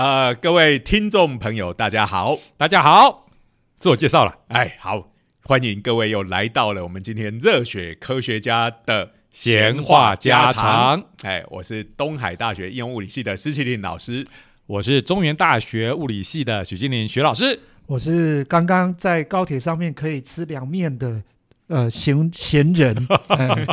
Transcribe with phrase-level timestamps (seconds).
[0.00, 3.26] 呃，各位听众朋友，大家好，大家好，
[3.78, 5.10] 自我介绍了，哎，好，
[5.44, 11.04] 欢迎各位又来到了我们今天热血科学家的闲话家常。
[11.20, 14.26] 哎，我是东海大学应用物理系的施启林老师，
[14.64, 21.22] 我是中原大学物理系的许金林许老师，我是刚刚在高铁上面可以吃凉面的
[21.66, 23.66] 呃闲闲人，哎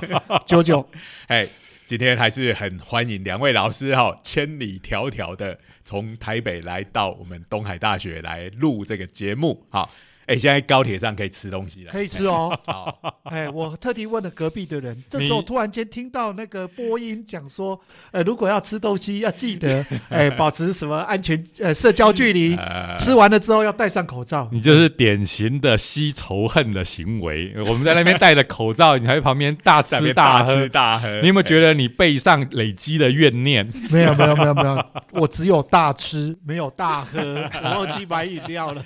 [0.46, 0.86] 九九，
[1.28, 1.48] 哎。
[1.88, 9.90] 今天还是很欢迎两位老师哈，千里迢迢的从台北来到我们东海大学来录这个节目哈。
[10.28, 12.54] 哎，现在高铁上可以吃东西了，可以吃哦。
[12.68, 17.80] 好，哎，我特地问了隔壁的人，这时候突然间听到那个播音讲说，
[18.12, 22.58] 呃，如果要吃东西，要记得 哎，保持什么安全呃社交距离，
[22.98, 24.50] 吃完了之后要戴上口罩。
[24.52, 27.56] 你就是典型的吸仇恨的行为。
[27.66, 31.22] 我们在那边戴着口罩，你还在旁边大吃大喝大喝。
[31.22, 33.66] 你有没有觉得你背上累积的怨念？
[33.90, 37.20] 没有没有没有没有，我只有大吃，没有大喝，
[37.64, 38.84] 我忘记买饮料了。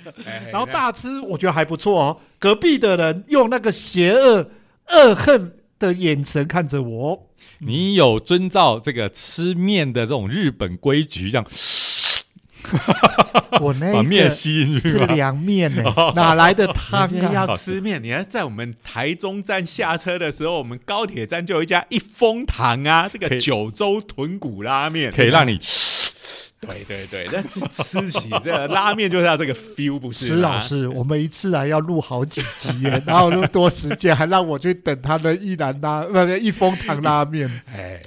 [0.52, 1.31] 然后大吃。
[1.32, 2.20] 我觉得还不错哦。
[2.38, 4.50] 隔壁的人用那个邪恶、
[4.88, 7.28] 恶恨的眼神看着我。
[7.58, 11.46] 你有遵照这个吃面的这种日本规矩，这样。
[13.60, 15.82] 我那 把面吸进去是凉面呢，
[16.14, 17.32] 哪来的汤啊？
[17.32, 25.58] 要吃面，你还在我们台中站下车的时候，我们高铁站就有一家一风堂啊，这个九州豚骨拉面可以让你。
[26.62, 30.26] 对对对，但是 吃起这个拉面就是要这个 feel，不是？
[30.26, 32.70] 石老师，我们一次来要录好几集，
[33.04, 37.50] 然后那么多时间，还让我去等他的一兰拉，不是一风堂拉面。
[37.66, 38.00] 哎，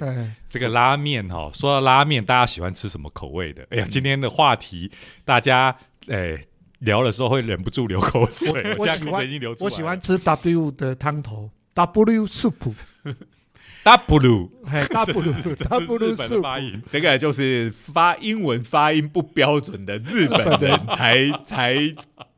[0.48, 3.66] 这个拉面哈，说到拉面，大家喜欢吃什么口味的？
[3.68, 4.90] 哎呀，今天的话题，
[5.24, 5.76] 大家
[6.08, 6.40] 哎
[6.78, 8.74] 聊的时候会忍不住流口水。
[8.78, 9.26] 我喜欢，
[9.60, 12.72] 我喜欢吃 W 的汤头，W soup。
[13.86, 21.76] W，哎， W，W 是发音，这个就是发英文发音不标准的日本人才才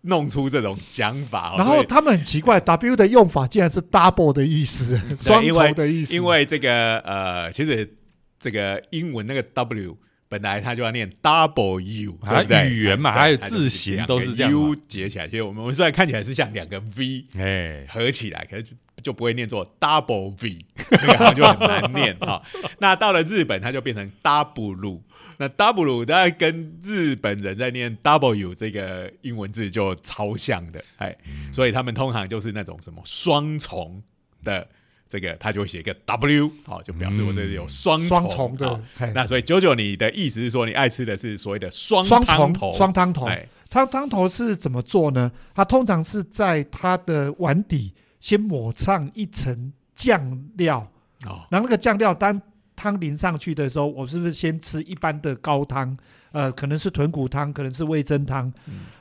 [0.02, 1.54] 弄出这种讲法。
[1.56, 6.14] 然后他们很奇怪，W 的用法竟然是 double 的意思，双重的意思。
[6.14, 7.96] 因为这个呃，其实
[8.38, 9.96] 这个英文那个 W
[10.28, 12.68] 本来它就要念 double U，对不对？
[12.68, 18.66] 语言嘛，还有字形都是这样 U 结起来，其实我们虽然看起来是像两个 V，哎，合起来，可是。
[19.08, 22.42] 就不会念作 double v，然后就很难念哈。
[22.78, 25.02] 那到了日本，它就变成 w。
[25.38, 31.16] 那 w 大概跟日本人在念 w 这个英文字就超像的，哎，
[31.50, 34.02] 所以他们通常就是那种什么双重
[34.44, 34.68] 的
[35.08, 38.78] 这个，他就会写一个 w，好，就表示我这里有双重的。
[39.14, 42.74] 那所以九九，你的意思是说，你爱吃的是所谓的双汤头？
[42.74, 43.26] 双汤头，
[43.70, 45.32] 汤汤头是怎么做呢？
[45.54, 47.94] 它通常是在它的碗底。
[48.20, 50.80] 先抹上一层酱料，
[51.26, 52.40] 哦，然后那个酱料当
[52.76, 55.96] 汤淋上去的时候，我是不是先吃一般的高汤？
[56.30, 58.52] 呃，可能是豚骨汤，可能是味增汤。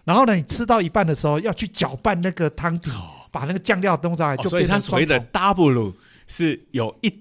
[0.06, 2.89] 然后呢，你吃到一半的时候，要去搅拌那个汤底，
[3.31, 5.94] 把那个酱料弄上来，就所以它所谓的 double
[6.25, 7.13] 是有一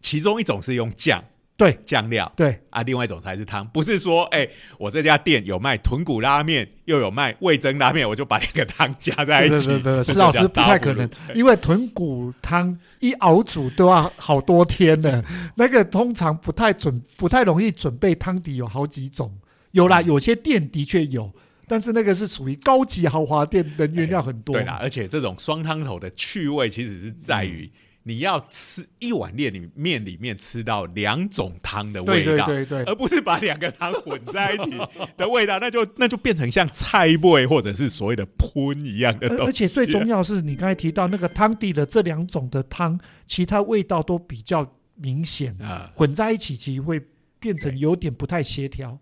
[0.00, 1.22] 其中一种是用酱。
[1.56, 9.68] 对酱料，对啊，另外一种才是汤，不是说哎，我这家店有卖豚骨拉面，又有卖味增拉面，我就把两个汤加在一起。
[9.68, 15.22] 不不不，施 老师不太可能，因为豚骨汤一熬煮都要好多天呢，
[15.54, 19.32] 那个通常不太准，不太容易准备汤底有好几种。
[19.70, 21.32] 有啦，有些店的确有，
[21.68, 24.54] 但是那个是属于高级豪华店，人原料很多。
[24.54, 27.70] 对啦，而且这种双汤头的趣味其实是在于。
[28.06, 34.70] 你要吃一碗面里面里面吃到两种汤的味道，对对对，而不是把两个汤混在一起
[35.16, 39.42] 的味道，那就那就变成像菜味或者是所谓的喷一样的东西。
[39.44, 47.00] 而且最重要是你刚才提到那个汤底的这两种的汤，其他味道都比较明显啊，混在一起其实会
[47.40, 48.98] 变成有点不太协调。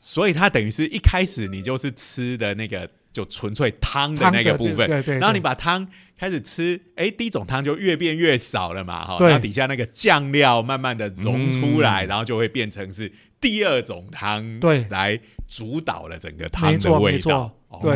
[0.00, 5.88] 所以它等于是一开始你就是吃的那个就纯粹汤的那个部分，对对，然后你把汤。
[6.18, 17.54] 开始吃，哎，第一种汤就越变越少了嘛，哈，然后底下那个酱料慢慢的融出来，然后就会变成是第二种汤，对，来主导了整个汤的味道。
[17.82, 17.94] 对，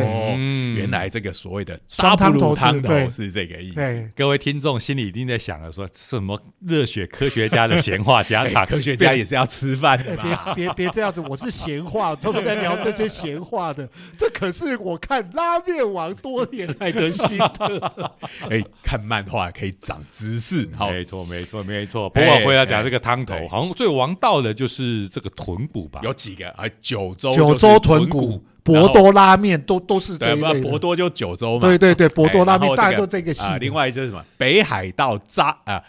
[0.75, 4.09] 原来这个所谓的双汤头汤头是这个意思。
[4.15, 8.65] 各位听众心里一定在想了，说什么热血科学家的闲话家常？
[8.71, 10.53] 科学家也是要吃饭的嘛。
[10.53, 13.87] 别别别这样子，我是闲话，专门在聊这些闲话的。
[14.17, 18.11] 这可是我看拉面王多年来的心得。
[18.49, 20.69] 哎，看漫画可以长知识。
[20.75, 22.09] 好，没错没错没错。
[22.09, 26.01] 不过回来讲这个汤头，好像最王道的就是这个豚骨吧？
[26.03, 26.65] 有几个啊？
[26.81, 28.43] 九州九州豚骨。
[28.63, 31.61] 博多拉面都都是这一类，博多就九州嘛。
[31.61, 33.49] 对对对，博多拉面大家都这个系。
[33.59, 35.81] 另外就是什么北海道扎啊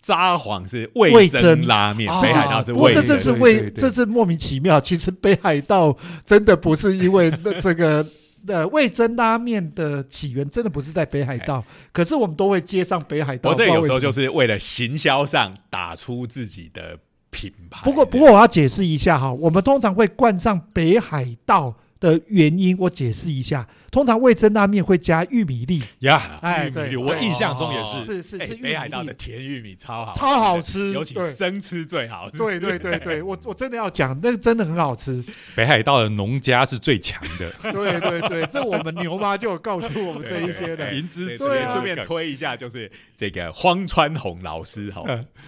[0.00, 3.04] 札幌是味增拉面，北海道是味增。
[3.04, 4.80] 这这是味，这是莫名其妙。
[4.80, 5.96] 其实北海道
[6.26, 8.04] 真的不是因为这个
[8.48, 11.64] 呃味增拉面的起源，真的不是在北海道。
[11.92, 13.50] 可是我们都会接上北海道。
[13.50, 16.98] 我这有时候就是为了行销上打出自己的
[17.30, 17.82] 品牌。
[17.84, 21.72] 不过不过我要解释一下哈，我们通常会冠上北海道。
[22.02, 32.30] 的原因我解释一下，通常味增拉面会加玉米粒呀，哎，对，我印象中也是，是是是，北海道的甜玉米超好，超好吃，尤其生吃最好。
[32.30, 35.22] 对对对对，我我真的要讲，那个真的很好吃。
[35.54, 40.94] 北海道的农家是最强的， 对对对，这我们牛妈就有告诉我们这一些的。
[40.94, 45.04] 银之顺便推一下，就是这个荒川弘老师哈，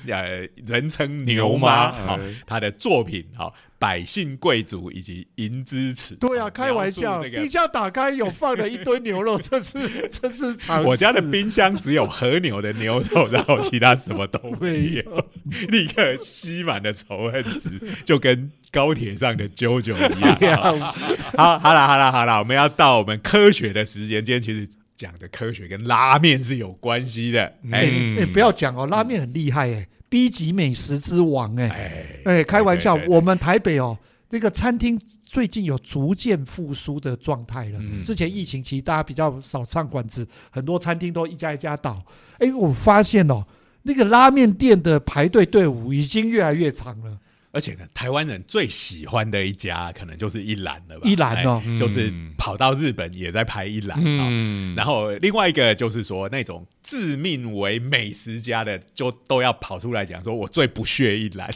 [0.06, 3.50] 呃，人称牛妈哈，他的作品哈。
[3.76, 9.78] 百姓贵族以及银之匙，对啊，开玩笑，冰箱打开有放了一堆牛肉，这是
[10.10, 10.82] 这是常。
[10.84, 15.26] 我家的冰箱只有和牛的牛肉，然后其他什么都没有，
[15.68, 17.70] 立刻吸满了仇恨值，
[18.04, 20.60] 就跟高铁上的啾啾一样。
[21.36, 24.24] 好，好了，好了，好了，我们要到我们科学的时间。
[24.24, 27.40] 今天其实讲的科学跟拉面是有关系的。
[27.70, 29.86] 哎哎，不要讲哦，拉面很厉害哎。
[30.08, 33.98] B 级美食之王，哎哎，开玩笑，我们台北哦，
[34.30, 35.00] 那个餐厅
[35.34, 37.80] 最近有逐渐复苏的状态了。
[38.04, 42.00] 之前疫情期，大家比较少上馆子，很多餐厅都一家一家倒。
[42.38, 43.44] 哎，我发现哦，
[43.82, 47.18] 那个拉面店的排队队伍已经越来越长了。
[47.54, 51.02] 而且呢，台湾人最喜欢的一家可能就是一兰了吧？
[51.04, 54.74] 一兰哦，就是跑到日本也在拍一兰啊。
[54.76, 61.48] 然后另外一个就是说，那种自命为美食家的，就都要跑出来讲说，我最不屑一兰。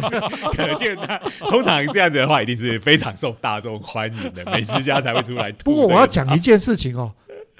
[0.56, 5.52] 可见他通常这样子的话，一定是非常受大众欢迎的美食家才会出来。
[5.52, 7.12] 不过我要讲一件事情哦，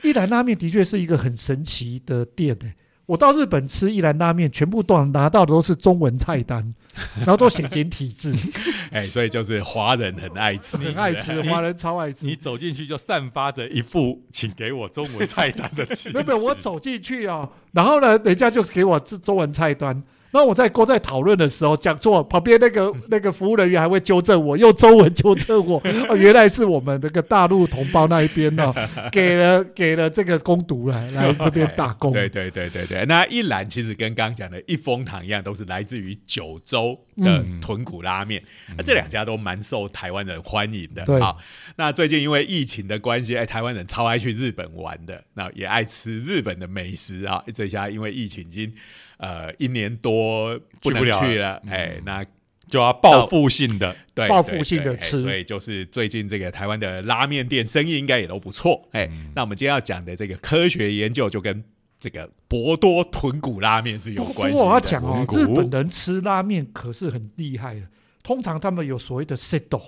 [0.03, 2.73] 一兰拉面的确是一个很神奇的店诶。
[3.05, 6.73] 我到日本吃一兰拉面，全部都拿到的都是中文菜单，
[7.17, 8.35] 然后都写简体字。
[8.93, 12.27] 哎，所以就是华人很爱吃，很爱吃，华人超爱吃。
[12.27, 16.11] 你走进去就散发着一副请给我中文菜单的气。
[16.11, 20.03] 没有，我走进去哦，然后呢，人家就给我这中文菜单。
[20.33, 25.81] 那我在锅在讨论的时候讲错，旁边那个 那个服务人员还会纠正我，用中文纠正我。
[26.09, 28.73] 哦，原来是我们那个大陆同胞那一边呢，
[29.13, 32.11] 给了给了这个攻读来来这边打工。
[32.13, 38.43] 对对对对对，那一栏其实跟刚刚讲的一风堂一样，都是来自于九州的豚骨拉面。
[38.77, 41.05] 那这两家都蛮受台湾人欢迎的。
[41.21, 41.37] 好，
[41.77, 47.45] 那最近因为疫情的关系，哎，台湾人超爱去日本玩的，那也爱吃日本的美食啊。
[47.53, 48.73] 这下因为疫情已经。
[49.23, 52.27] 呃，一年多不能去了，哎，那
[52.69, 61.63] 就要报复性的，对，报复性的吃，所以就是最近这个台湾的拉面店生意应该也都不错，哎，那我们今天要讲的这个科学研究就跟
[62.01, 64.59] 这个博多豚骨拉面是有关系。
[64.59, 67.83] 我要讲哦，日本人吃拉面可是很厉害的，
[68.25, 69.81] 通常他们有所谓的 setdo。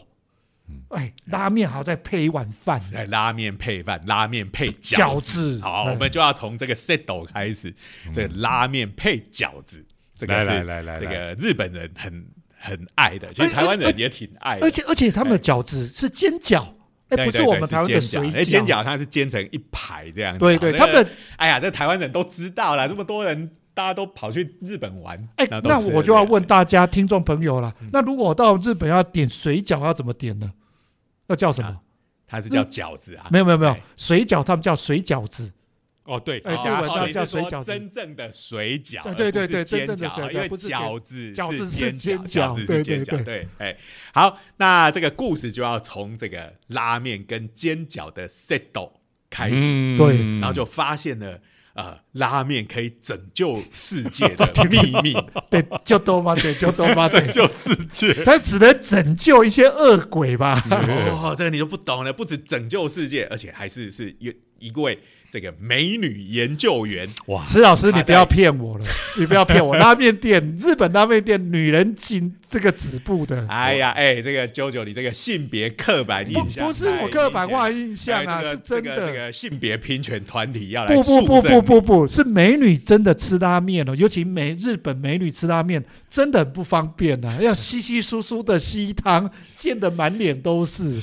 [0.88, 5.60] 哎，拉面好再配一碗饭，哎，拉面配饭，拉面配饺子。
[5.60, 7.74] 好，我们就要从这个 setdo 开始，
[8.12, 9.84] 这个拉面配饺子，
[10.16, 10.48] 这个是
[11.00, 14.58] 这个日本人很很爱的，其实台湾人也挺爱。
[14.60, 16.66] 而且而且他们的饺子是煎饺，
[17.08, 18.44] 哎，不是我们台湾的水饺。
[18.44, 20.38] 煎饺它是煎成一排这样。
[20.38, 25.28] 对对，他们哎呀，这台湾人都知道了，这么多人大家都跑去日本玩。
[25.36, 30.52] 哎，那我就要问大家听众朋友了，那如果我到日本要点水饺，要怎么点呢？
[31.26, 31.80] 要叫什么？
[32.26, 33.26] 它是叫饺子啊？
[33.30, 35.52] 没有没有没有，水饺他们叫水饺子。
[36.04, 37.72] 哦，对，哎，日文上叫水饺子。
[37.72, 43.48] 真正的水饺，对对对，真正的水饺，因为饺子饺子是煎饺，对对对对。
[43.58, 43.76] 哎，
[44.12, 48.92] 好，那这个故事就要从这个拉面跟煎饺的 setdo
[49.30, 51.40] 开始，对，然后就发现了。
[51.74, 55.12] 呃，拉面可以拯救世界的 秘密，
[55.50, 56.34] 对，就多巴？
[56.36, 57.08] 对，就多巴？
[57.08, 60.62] 拯救世界， 他只能拯救一些恶鬼吧？
[60.70, 64.98] 哦，这个你就不懂了，不止拯救世界，而且还是是一一位。
[65.34, 68.86] 这个美女研究员哇，石老师，你不要骗我了，
[69.18, 69.76] 你不要骗我。
[69.76, 73.44] 拉面店， 日本拉面店，女人进这个止步的。
[73.48, 78.94] 哎呀，哎，这个九九，你这个性别刻板印象，不是我刻板化印象啊，是真的。
[78.94, 91.02] 这个性别平权团体要来不不不不不不是美女真的吃拉面哦，尤其美日本美女吃拉面真的很不方便啊，要稀稀疏疏的吸汤，溅得满脸都是，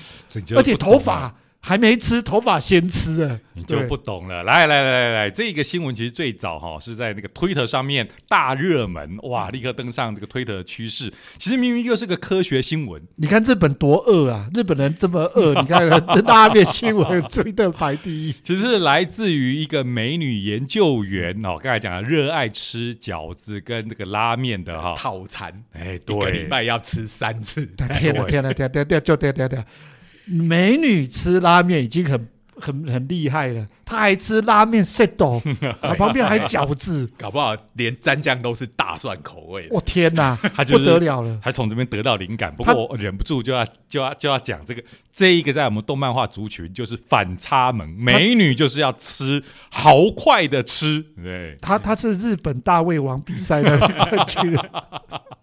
[0.56, 1.36] 而且头发。
[1.64, 3.40] 还没吃，头发先吃啊！
[3.54, 4.44] 你就不懂了。
[4.44, 11.14] 来来来来来，这个新闻其实最早哈是在那个推特上面大热门，哇，立刻登上这个推特的趋势。
[11.38, 13.00] 其实明明又是个科学新闻。
[13.18, 14.50] 你看日本多饿啊！
[14.56, 15.88] 日本人这么饿，你看
[16.26, 18.36] 拉面新闻推特排第一。
[18.44, 27.68] 其实是来自于一个美女研究员哦，刚才讲了热爱吃饺子跟这个拉面的哈套餐，哎，一个礼拜要吃三次。
[28.00, 29.64] 天哪天哪天哪天就天天天。
[30.26, 35.42] 美女吃拉面已经很很很厉害了，她还吃拉面 set 哦，
[35.98, 39.68] 旁边还饺子，搞不好连蘸酱都是大蒜口味。
[39.72, 42.54] 我天哪，他不得了了，还从这边得到灵感。
[42.56, 51.04] 不过我忍不住就要就要就要讲这个，这一个在我们动漫画族群就是反差萌，美女就是要吃豪快的吃。
[51.16, 53.80] 对，他他是日本大胃王比赛的。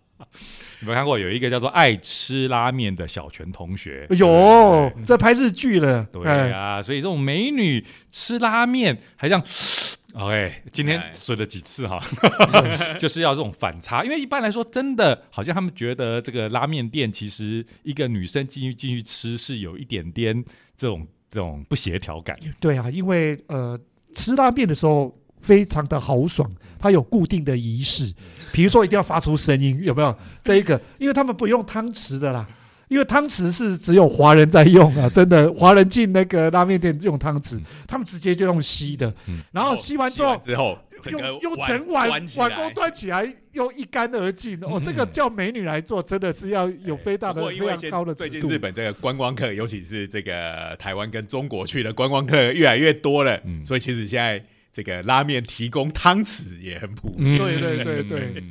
[0.80, 4.06] 有没有看过有一个叫做爱吃拉面的小泉同学？
[4.10, 6.04] 有在拍日剧了。
[6.12, 9.42] 对啊，所以这种美女吃拉面还像
[10.14, 12.02] OK，今天说了几次哈，
[12.98, 14.04] 就是要这种反差。
[14.04, 20.44] 因为一般来说，真的好像他们觉得这个拉面店其实一个女生进去进去吃是有一点点
[20.76, 22.38] 这种这种不协调感。
[22.60, 23.78] 对啊，因为呃
[24.14, 25.14] 吃拉面的时候。
[25.40, 28.12] 非常的豪爽，它有固定的仪式，
[28.52, 30.14] 比如说一定要发出声音，有没有？
[30.42, 32.46] 这一个，因为他们不用汤匙的啦，
[32.88, 39.12] 因为汤匙是只有华人在用啊，真的，华人进那个拉面店用汤匙，他们直接就用吸的，
[39.52, 40.78] 然后吸完之后，之后
[41.10, 44.58] 用用整碗碗锅端起来，用一干而尽。
[44.62, 54.42] 哦，这个叫美女来做，真的是要有非常的非常高的最近日本这个观光客，尤其是这个台湾跟中国去的观光客越来越多了，所以其实现在。
[54.72, 58.44] 这个拉面提供汤匙也很普遍，对对对对。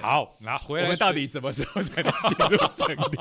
[0.00, 0.84] 好，那回来。
[0.84, 3.18] 我们到底什么时候才能进入整理？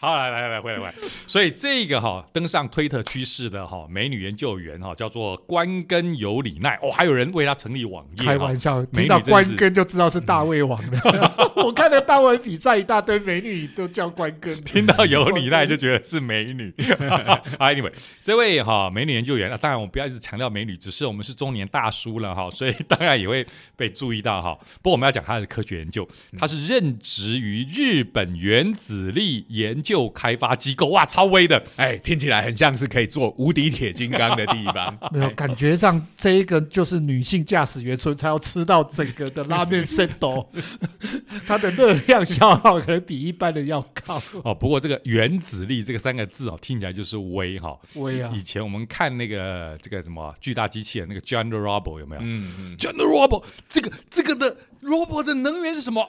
[0.00, 0.94] 好，来来来，回来回来。
[1.28, 8.24] 所以这个哈登上推特趋势的哈美女研究员哈叫做关根有里奈哦，还有人为她成立网页。
[8.24, 11.52] 开玩笑，听到关根就知道是大胃王了。
[11.54, 16.72] 我看到大胃比赛一大堆美女都叫关根， 听到有里奈就觉得是美女。
[17.60, 17.92] Anyway，
[18.24, 21.20] 这位哈美女研究员啊，当然我们不要一直强调美女，只是我们。
[21.30, 24.58] 是中年大叔了哈，所以当然也会被注意到哈。
[24.82, 34.98] 不过我们要讲他的科学研究，他是任职于日本原子力研究开发机构，哇，超威的，哎，听起来很像是可以做无敌铁金刚的地方。
[35.12, 40.08] 没有，感觉上这一个就是女性驾驶员所以才要吃到整个的拉面 set
[41.46, 44.54] 它的热量消耗可能比一般的要高哦。
[44.54, 48.32] 不过这个原子力这个三个字哦，听起来就是威哈，威啊！
[48.34, 51.10] 以前我们看那个这个什么巨大机器人。
[51.10, 52.22] 那个 General Robo 有没有？
[52.22, 56.08] 嗯嗯，General Robo 这个这个的 Robo 的能源是什么？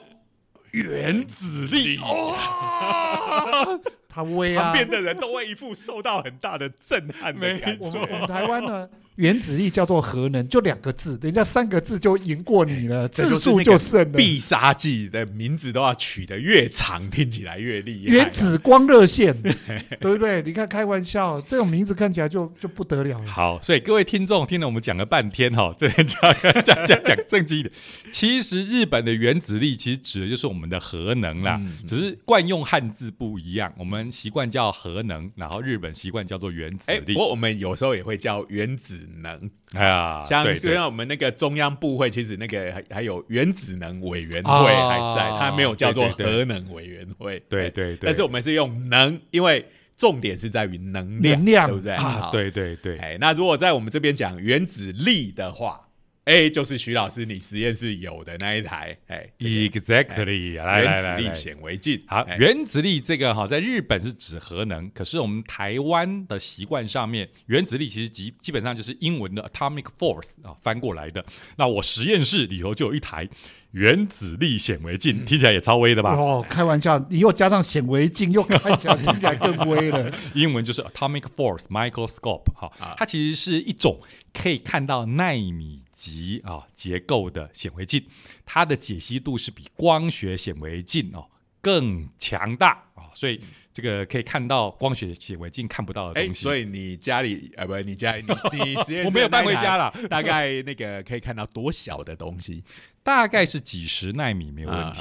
[0.72, 4.64] 原子力哦， 他威啊！
[4.64, 7.86] 旁边的人都会一副受到很大的震撼的感觉。
[8.00, 8.88] 我们台湾呢？
[9.22, 14.18] 原子力叫做核能，就两个字，人家三个字就赢过你了， 字数就胜了。
[14.18, 18.12] 必杀技的名字都要取得越长，听起来越厉害。
[18.12, 19.32] 原子光热线，
[20.00, 20.42] 对不对？
[20.42, 23.26] 你看，开玩笑，这种名字看起来就就不得了了。
[23.30, 26.20] 好，所以各位听众听了我们讲了半天哈， 这边讲
[26.64, 27.72] 讲讲讲正经一点。
[28.10, 37.14] 其实日本的原子力其实指的就是我们的核能啦，只是惯用汉字不一样，我们习惯叫核能，然后日本习惯叫做原子力。
[37.14, 38.98] 不过我们有时候也会叫原子。
[39.20, 47.42] 能哎呀，像像我们那个中央部会，其实那个还还有原子能委员会还在，它没有叫做核能委员会。
[47.48, 49.64] 对对对，但是我们是用能，因为
[49.96, 51.92] 重点是在于能量，对不对？
[51.94, 52.96] 啊，对对对。
[52.98, 55.88] 哎，那如果在我们这边讲原子力的话。
[56.26, 62.00] A 就是徐老师你实验室有的那一台，哎，Exactly，原子力显微镜。
[62.06, 71.24] 好，原子力这个哈，在日本是指核能，可是我们台湾的习惯上面，原子力其实基基本上就是英文的 atomic force 啊，翻过来的。
[71.56, 73.28] 那我实验室里头就有一台
[73.72, 76.14] 原子力显微镜，听起来也超威的吧？
[76.14, 80.08] 哦，开玩笑，你又加上显微镜，又看起来听起来更威了。
[80.34, 83.98] 英文就是 atomic force microscope，哈，它其实是一种
[84.32, 85.80] 可以看到纳米。
[86.02, 88.04] 级啊结构的显微镜，
[88.44, 91.30] 它的解析度是比光学显微镜哦
[91.60, 93.40] 更强大啊，所以
[93.72, 96.42] 这个可以看到光学显微镜看不到的东西。
[96.42, 102.62] 所以你家里啊不，你家你你 实验室我没有搬回家了，大概那个可以看到多小的东西？
[103.04, 105.00] 大概是几十纳米没有问题。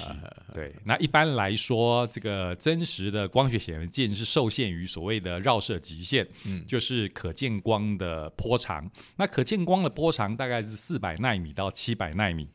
[0.52, 8.90] 对，那一般来说，这个真实的光学显微镜是受限于所谓的绕射极限，嗯，就是可见光的波长。
[9.18, 12.48] 那可见光的波长大概是四百纳米到七百纳米。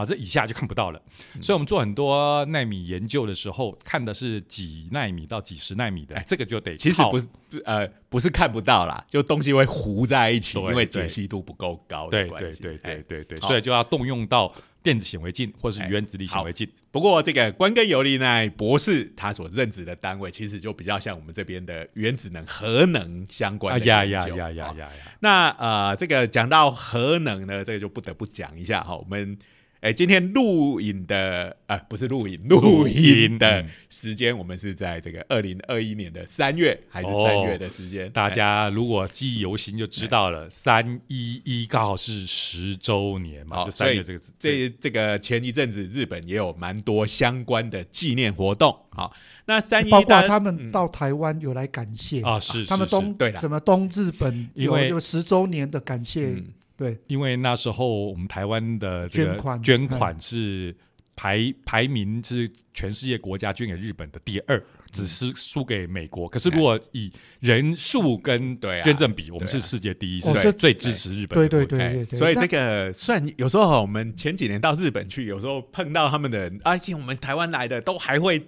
[0.00, 1.00] 啊，这以下就看不到了。
[1.40, 7.26] 所以我们做很多纳米研究的时候，看的是几纳米到几十纳米的，这个就得其实不是
[7.64, 12.62] 呃不是看不到啦，就东西会糊在一起，因为解析度不够高的关系。
[12.62, 14.52] 对对对对对对，所以就要动用到。
[14.82, 16.66] 电子显微镜或是原子力显微镜。
[16.90, 24.16] 不过这个关根尤利奈博士他所任职的单位，其实就比较像我们这边的原子能、核能相关的研究。
[24.16, 24.88] 呀呀呀呀呀！
[25.20, 29.36] 那呃，这个讲到核能呢，这个就不得不讲一下哈，我们。
[29.80, 38.10] 哎，今天录影的啊，不是录影，录影的时间，我们是在这个二零二一年的三月还是三月的时间？
[38.10, 43.64] 大家如果记忆犹新，就知道了，三一一刚好是十周年嘛。
[43.64, 48.76] 就三月这个这这个前一阵子，日本也有蛮多相关的纪念活动。
[48.90, 56.34] 好，那三一包括他们到台湾有来感谢啊，是他们东对什么东日本有有十周年的感谢。
[56.80, 60.74] 对，因为那时候我们台湾的捐款捐款是
[61.14, 64.58] 排排名是全世界国家捐给日本的第二，
[64.90, 66.26] 只是输给美国。
[66.26, 71.38] 可是如果以人数跟捐赠比，我们是世界第一，是最最支持日本。
[71.38, 78.42] 对对对对，所以这个算有时候我们前几年到日本去，有时候碰到他们的人，啊，听我们台湾来的，都还会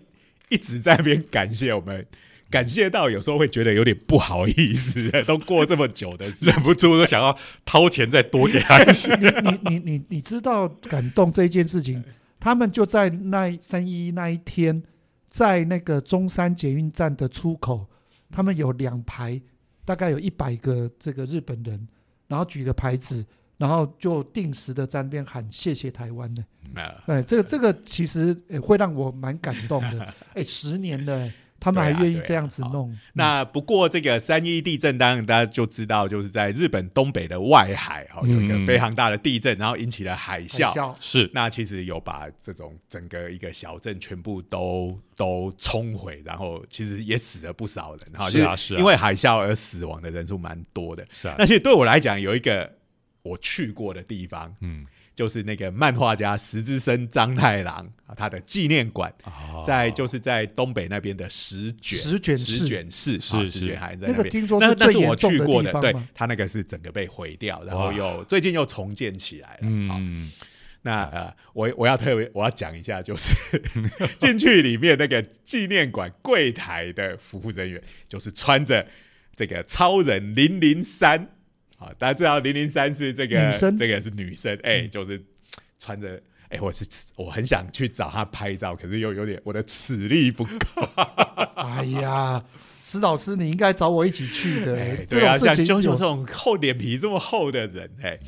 [0.49, 2.07] 一直在那边感谢我们。
[2.53, 9.15] 感谢到有时候会觉得有点不好意思，都过这么久的，忍不住都想要掏钱再多给他一些。
[9.17, 12.05] 你你你你知道感动这一件事情，
[12.39, 14.83] 他们就在那三一那一天，
[15.31, 17.87] 在那个中山捷运站的出口，
[18.31, 19.41] 他们有两排，
[19.87, 21.89] 大概有一百个这个日本人，
[22.29, 23.25] 然后举个牌子，
[23.57, 26.45] 然后就定时的在那边喊谢谢台湾的。
[27.07, 30.15] 哎，这个这个其实会让我蛮感动的。
[30.35, 31.33] 哎，十年的。
[31.63, 32.93] 他们还愿意这样子弄。
[33.13, 40.93] 那不过这个三一地震，当然大家就知道，就是在日本东北的外海哈，有一个非常大的地震，然后引起了海啸。
[40.99, 48.29] 是，那其实有把这种整个一个小镇全部都都冲毁，然后其实也死了不少人哈。
[48.29, 48.75] 是啊，是。
[48.75, 51.07] 因为海啸而死亡的人数蛮多的。
[51.11, 51.37] 是啊。
[51.39, 52.69] 那其实对我来讲，有一个
[53.23, 54.85] 我去过的地方，嗯。
[55.15, 59.13] 就是那个漫画家石之森章太郎啊，他的纪念馆
[59.67, 64.31] 在就是在东北那边的石卷石卷石卷市是石卷还在那边。
[64.31, 69.59] 听说是最我去过的，对他那个是整个被毁掉，然后又最近又重建起来了。
[69.63, 70.31] 嗯，
[70.81, 73.61] 那呃，我我要特别我要讲一下，就是
[74.19, 78.87] 进去里面那个纪念馆柜台的服务人员，就是穿着
[79.37, 81.29] 这个超人零零三。
[81.83, 85.21] 啊，大家知道零零三是这个，这个是女生，哎，就是
[85.79, 90.51] 穿着，哎，我是我很想去找她拍照，可是又有点我的齿力不够。
[91.57, 92.43] 哎呀，
[92.83, 94.97] 石老师，你应该找我一起去的。
[95.07, 98.19] 对啊，像九九这种厚脸皮这么厚的人，哎，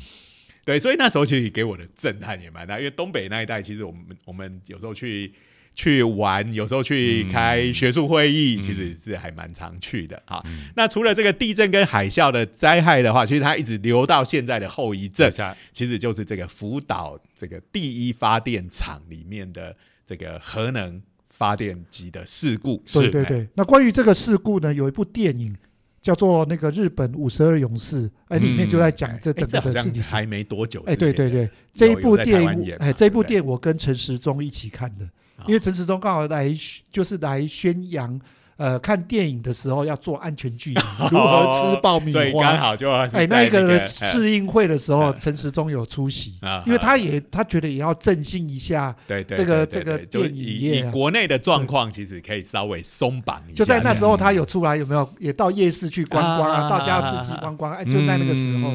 [0.63, 5.33] 对，所以那时候其实给我的震撼也蛮大，因为东北那一带，其实我们我们有时候去。
[5.75, 10.41] 去玩，有时候去开学术会议，其实是还蛮常去的啊。
[10.75, 15.29] 那除了这个地震跟海啸的灾害的话，其实它一直留到现在的后遗症，
[15.73, 22.81] 其实就是这个福岛这个第一发电厂里面的这个核能发电机的事故。
[22.93, 23.45] 对对对。
[23.53, 25.53] 那关于这个事故呢，有一部电影
[26.01, 30.01] 叫做《那个日本五十二勇士》，哎，里面就在讲这整个的事情。
[30.01, 30.81] 还没多久。
[30.85, 35.05] 哎，对对对，这一部电影，哎，这一部电影我跟陈时中一起看的。
[35.47, 36.53] 因为陈时中刚好来，
[36.91, 38.19] 就是来宣扬。
[38.57, 42.21] 呃，看电影的时候要做安全距离， 如何吃爆米花？
[42.21, 53.55] 所以刚好就哎，那个试映会的时候，陈时中有出席，因为他也他觉得也要振兴一下，对对，这个这个电影业，国内的状况其实可以稍微松绑一下。
[53.55, 55.13] 就在那时候，他有出来有没有？
[55.19, 56.69] 也到夜市去观光啊？
[56.69, 58.69] 大家自己观光，哎，就在那个时候，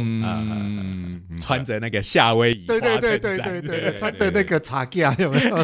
[1.40, 5.56] 穿着那个夏威夷，对对对对对对，穿着那个茶架有没有？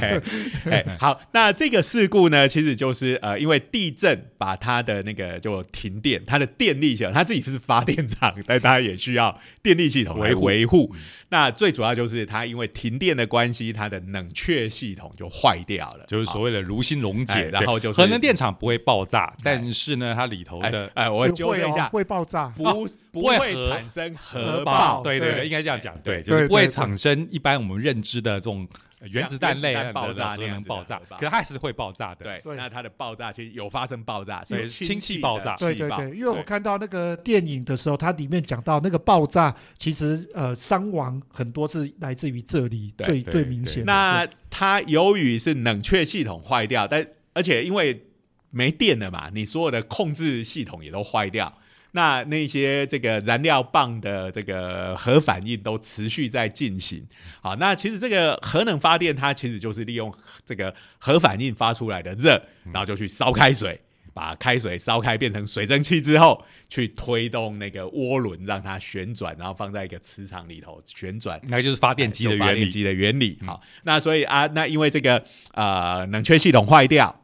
[0.71, 4.17] 哎， 好，那这个事故呢，其实就是呃，因为地震。
[4.39, 10.95] 把它的那个就停电，它的电力系统，它自己是发电厂，但它也需要电力系统来维护。
[11.31, 17.49] 那最主要就是它因为停电的关系，它的冷却系统就坏掉了，就是所谓的炉心溶解。
[17.49, 25.01] 然后就是核能电厂不会爆炸，但是呢，它里头的哎，我纠正一下，会爆炸，不 不会产生核爆。
[25.03, 28.67] 对对对，应该这样讲，对，就是不会产生一般我们认知的这种。
[29.13, 32.25] 原子弹类爆炸能爆炸，可它还是会爆炸的。
[32.25, 35.55] 对，那它的爆炸其实有发生爆炸，是氢气爆炸。
[35.57, 43.85] 对对对，因为我看到那个电影的时候，它里面讲到那个爆炸，其实呃伤亡很多是来自于这里，最最明显。
[43.85, 48.03] 那它由于是冷却系统坏掉，但而且因为
[48.51, 51.55] 没电了嘛，你所有的控制系统也都坏掉。
[51.97, 57.05] 那那些这个燃料棒的这个核反应都持续在进行。
[57.41, 60.13] 好，那其实这个核能发电它其实就是利用
[60.45, 62.41] 这个核反应发出来的热，
[62.73, 63.81] 然后就去烧开水。
[64.15, 72.67] 把开水烧开变成水蒸气之后，去推动那个涡轮让它旋转，然后放在一个磁场里头旋转，那就是发电机的原理。
[72.71, 73.39] 机的原理。
[73.45, 77.15] 好，那所以啊，那因为这个呃冷却系统坏掉，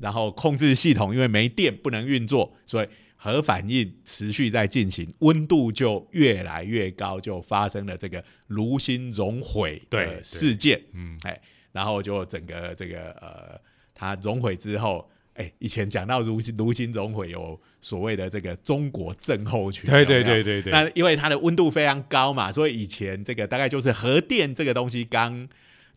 [0.00, 10.80] 然后控制系统因为没电不能运作，所以核反应持续在进行，温度就越来越高，就发生了这个炉心熔毁的事件。
[10.92, 11.40] 嗯，哎，
[11.72, 13.60] 然后就整个这个呃，
[13.94, 15.08] 它熔毁之后。
[15.34, 20.72] 哎，以前讲到如炉心熔毁有所谓的这个中国症候群，对对对对对。
[20.72, 25.48] 那因为它的温度非常高嘛，所以以前这个大概就是核电这个东西刚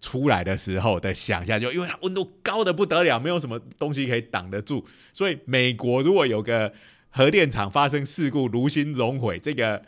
[0.01, 6.73] 出来的时候的想象，就因为它温度高的不得了，没有什么东西可以挡得住，所以美国如果有个
[7.09, 9.81] 核电厂发生事故，炉心熔毁，这个。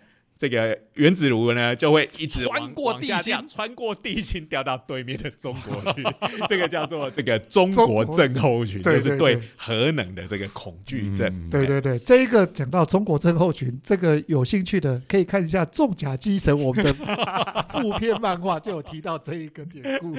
[0.44, 6.04] 这个原子炉呢，就会一直穿过地心，穿过地心掉到对面的中国去。
[6.50, 11.50] 这个叫做这个中国症候群， 就是对核能的这个恐惧症。
[11.50, 16.94] 对对对，这一个讲到中国症候群，这个有兴趣的可以看一下《重甲机神》我们的
[17.72, 20.14] 副片漫画，就有提到这一个典故。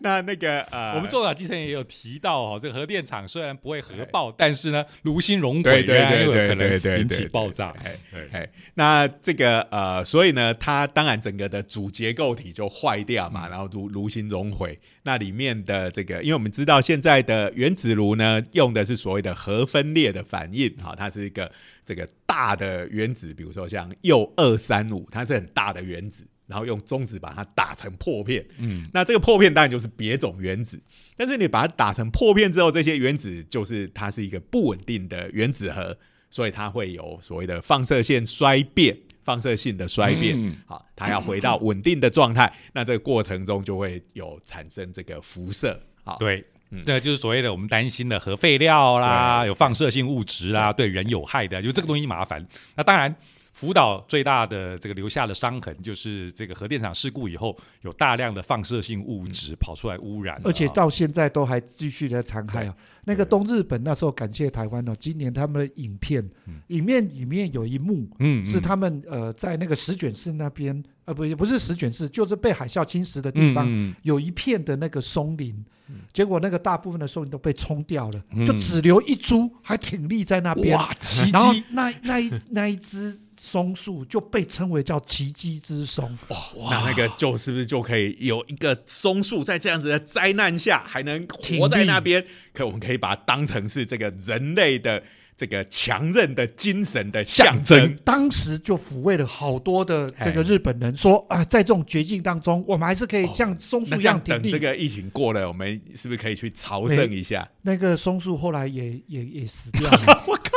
[0.00, 7.72] 那那个呃，我们重甲机神也有提到哦，这个核电厂虽然不会核爆，但是呢，炉心熔毁，对对对，可能引起爆炸。
[7.82, 7.96] 哎
[8.30, 9.53] 哎，那这个。
[9.60, 21.50] 呃呃，所以呢，它当然整个的主结构体就坏掉嘛，然后炉炉心熔毁，那里面的这个，因为我们知道现在的原子炉呢，用的是所谓的核分裂的反应，哈，它是一个
[21.84, 30.80] 这个大的原子，比如说像铀二三五，它是很大的原子，然后用中子把它打成破片，嗯，那这个破片当然就是别种原子，
[31.16, 35.96] 但是你把它打成破片之后，这些原子就是它是一个不稳定的原子核，
[36.30, 38.96] 所以它会有所谓的放射线衰变。
[39.24, 46.44] 放射性的衰变，好，它要回到稳定的状态， 那这个过程中就会有产生这个辐射，好，对，
[46.84, 52.46] 这就是所谓的我们担心的核废料啦，有放射性物质啦，对人有害的，就这个东西麻烦。
[52.76, 53.14] 那当然。
[53.54, 62.74] 福岛最大的这个留下的伤痕，就是这个核电厂事故以后，有大量的放射性物质跑出来污染，而且到现在都还继续的残害啊。
[63.04, 66.28] 那个东日本那时候感谢台湾哦，今年他们的影片，
[66.68, 75.64] 影片里面有一幕，嗯，是他们呃在那个石卷市那边，呃不也不是石卷市，就是被海啸侵蚀的地方，有一片的那个松林，
[76.12, 81.64] 结果那个大部分的松林都被冲掉了，就只留一株还挺立在那边，哇，奇迹！
[81.70, 83.16] 那那一那一只。
[83.44, 86.18] 松树就被称为叫奇迹之松。
[86.28, 92.24] 哇，那那个就是不是就可以有一个松树在这样子的灾难下还能活在那边？
[92.54, 95.02] 可我们可以把它当成是这个人类的
[95.36, 97.96] 这个强韧的精神的象征。
[98.04, 107.48] 当时就抚慰了好多的这个日本人，说啊，在这种绝境当中，我们还是可以像松树一样等这个疫情过了，我们是不是可以去朝圣一下？
[107.62, 110.24] 那个松树后来也也也死掉了。
[110.26, 110.50] 我靠！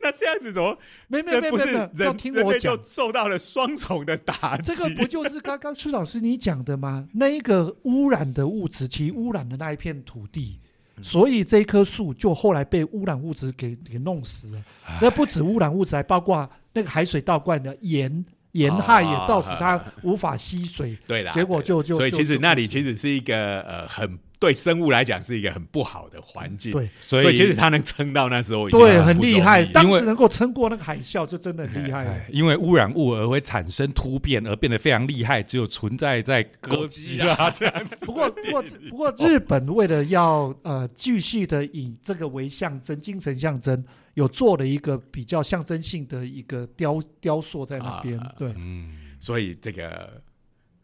[0.00, 0.78] 那这样子怎么？
[1.06, 4.74] 没没没没没，要听我讲，受到了双重的打击。
[4.74, 7.06] 这个不就是刚刚施老师你讲的吗？
[7.12, 10.60] 那一个污染的物质，其污染的那一片土地，
[11.02, 14.62] 所以这一棵树就后来被污染物质给给弄死了。
[15.00, 20.96] 那不止污染物质，还包括那个海水倒灌的盐盐害，也造成它无法吸水。
[21.06, 24.18] 对啦，结果就就所以其实那里其实是一个呃很。
[24.38, 29.64] 对生物来讲是一个很不好的环境，对，所以其实它能撑到那时候，对，很厉害。
[29.64, 32.26] 当时能够撑过那个海啸，就真的很厉害。
[32.30, 37.96] 因为污染物而会产生突变，而变得非常厉害，只有存在在歌姬啊这样子。
[38.04, 43.82] 不过，不过，不过，日本为了要呃继续的以这个为象征，精神象征，
[44.14, 48.20] 有做了一个比较象征性的一个雕雕塑在那边。
[48.38, 50.22] 对，嗯，所以这个。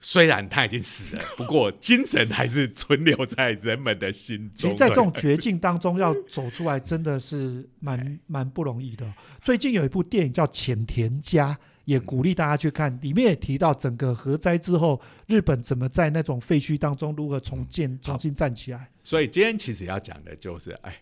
[0.05, 4.69] 虽然他已经死了，不过精神还是存留在人们的心中。
[4.69, 9.11] 其实，在这种绝境当中要走出来，真的是蛮蛮不容易的。
[9.41, 12.99] 最近有一部电影叫《浅田家》，也鼓励大家去看。
[13.01, 18.91] 里面也提到整个核灾之后，日本怎么在那种废墟当中如何重建、重新站起来。
[19.05, 20.97] 所以今天其实要讲的就是，哎，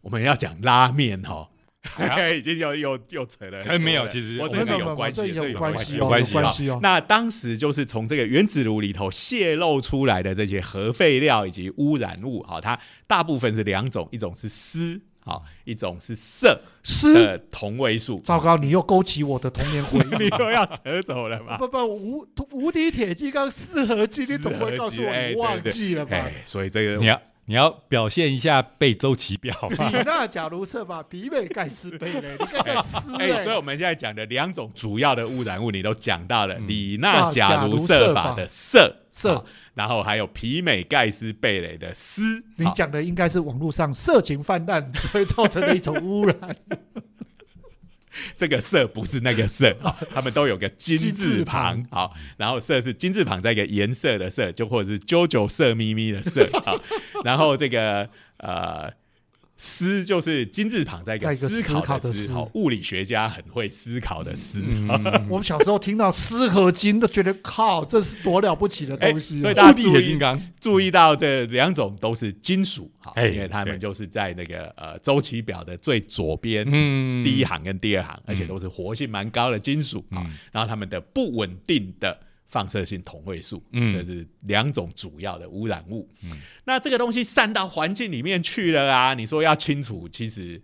[0.00, 1.50] 我们要讲拉面哈。
[2.36, 6.78] 已经有有有扯了，可没有，其实我觉得有关系，有关系，有关系哦。
[6.82, 18.20] 那当时就是从这个原子炉里头泄露出来的这些核废料以及污染物，好，它大部分是两种，一种是锶，好，一种是铯，铯的同位素。
[18.24, 21.56] 糟糕，你又勾起我的童年回忆， 你又要扯走了吗？
[21.58, 26.30] 不 不，无无敌铁金刚四合金，你怎么会告诉我你忘记了吧？
[26.44, 27.20] 所以这个你要。
[27.48, 29.88] 你要表现一下背周期表嘛。
[29.88, 36.54] 李娜假如设法媲美盖斯贝雷，你盖斯 哎，所以我们现在讲的两种主要的污染物，你都讲到了。
[36.66, 42.44] 李娜假如设法的色色，然后还有媲美盖斯贝雷的斯。
[42.56, 46.36] 你讲的应该是网络上色情泛滥 会造成的一种污染。
[48.36, 49.74] 这个色不是那个色，
[50.12, 56.80] 他们都有个金字旁，好，然后色是金字旁在一个颜色的色，就或者是啾啾色眯眯的色，好，
[57.24, 58.92] 然后这个呃。
[59.60, 64.60] 思就是金字旁在一个思考的思，物理学家很会思考的思。
[65.28, 69.40] 我们小时候听到思和金都觉得靠，这是多了不起的东西。
[69.40, 70.18] 所以大家注意，
[70.60, 76.64] 注意到这两种都是金属，好，因为他们就是在那个呃周期表的最左边，
[77.24, 80.24] 第一行跟第二行，而且都是活性蛮高的金属啊。
[80.52, 82.16] 然后他们的不稳定的。
[82.48, 86.08] 放射性同位素，嗯这是两种主要的污染物。
[86.22, 90.60] 嗯那这个东西散到环境里面去了啊，你说要清除，其实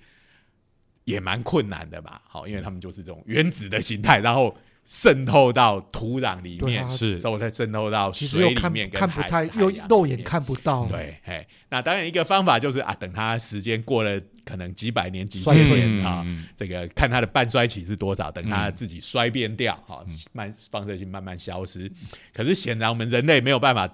[1.05, 2.23] 也蛮困难的吧。
[2.27, 4.57] 好，因为他们就是这种原子的形态，然后。
[4.87, 10.85] 渗透到土壤里面，是，然后再渗透到水里面，看不太，又肉眼看不到。
[10.85, 21.91] 对，哎，那当然一个方法就是啊，等它时间过了，可能几百年、几千年啊，这个看它的半衰期是多少，等它自己衰变掉，哈，慢放射性慢慢消失。
[22.33, 23.89] 可是显然我们人类没有办法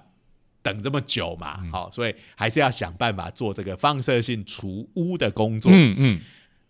[0.61, 5.71] 等这么久嘛，好，所以还是要想办法做这个放射性除污的工作。
[5.73, 6.19] 嗯嗯。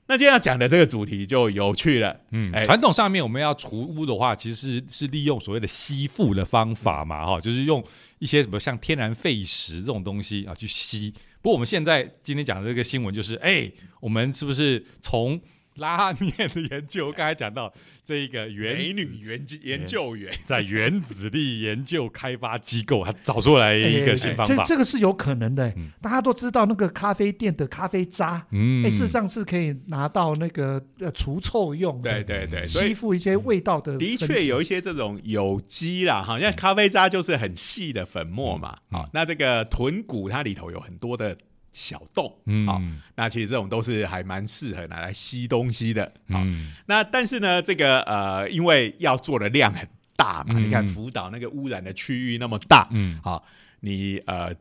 [0.07, 2.19] 那今天要讲的这个主题就有趣了。
[2.31, 7.81] 嗯，传统上面我们要除污的话，其实是是利用所谓的吸附的方法嘛，哈，就是用
[8.19, 11.13] 一些什么像天然废石这种东西啊去吸。
[11.41, 15.41] 不过我们现在今天讲的这个新闻就是，哎，我们是不是从
[15.81, 17.73] 拉面的研究，刚才讲到
[18.05, 24.55] 这一个美女研研究员在原子力研究开发机构，他找出来一个新方法。
[24.55, 25.73] 这这个是有可能的。
[25.99, 33.97] 大家都知道那个咖啡店的咖啡渣，嗯，事实上是可以拿到那个呃除臭用的，对对对，吸附一些味道的。
[33.97, 38.77] 的确有一些这种有机啦，好像咖啡渣就是很细的粉末嘛。
[38.91, 41.35] 好，那这个豚骨它里头有很多的。
[41.71, 42.31] 小洞，
[42.65, 42.81] 好，
[43.15, 46.43] 那其实这种都是还蛮适合拿来吸东西的，好，
[46.85, 53.45] 那但是呢，这个呃，因为要做的量很大嘛，你看福岛那个污染的区域那么大，嗯，好，
[53.79, 54.55] 你呃。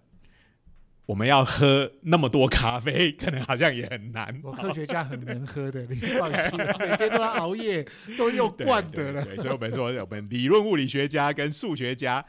[1.10, 4.32] 我们要喝那么多咖啡， 可能好像也很难。
[4.44, 7.84] 我科学家很能喝的，你 放心，每天都要熬夜，
[8.16, 9.24] 都用惯的了。
[9.24, 12.24] 对，所以我们说，我们理论物理学家跟数学家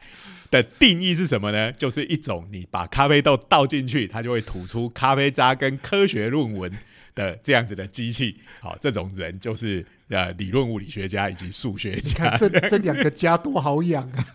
[0.49, 1.71] 的定义是什么呢？
[1.73, 6.71] 就是一种你把咖啡豆倒进去，它就会吐出咖啡渣跟科学论文
[7.13, 8.35] 的这样子的机器。
[8.61, 9.85] 好，这种人就是。
[10.11, 14.25] 呃，理论物理学家以及数学家，这 这两个家多好养啊！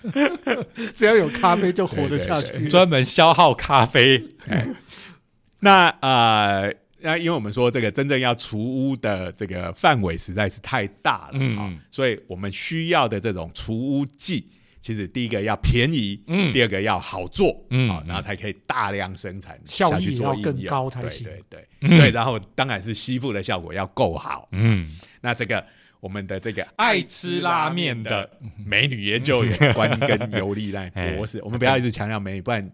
[0.96, 2.66] 只要有咖啡就活得下去。
[2.68, 4.26] 专门消耗咖啡。
[5.60, 14.46] 那呃，那因为我们说这个真正要除污的这个范围实在是太大了，嗯，所以我们需要的这种除污剂，
[14.86, 21.24] 其实第一个要便宜，嗯，第二个要好做，嗯，好，然后才可以大量生产，效益要更高才行。
[21.24, 24.88] 对对对，对，然后当然是吸附的效果要够好，嗯。
[25.20, 25.66] 那这个
[25.98, 28.30] 我们的这个爱吃拉面的
[28.64, 32.70] 美女研究员 关根尤利奈博士，我们不要一直强调美女，不然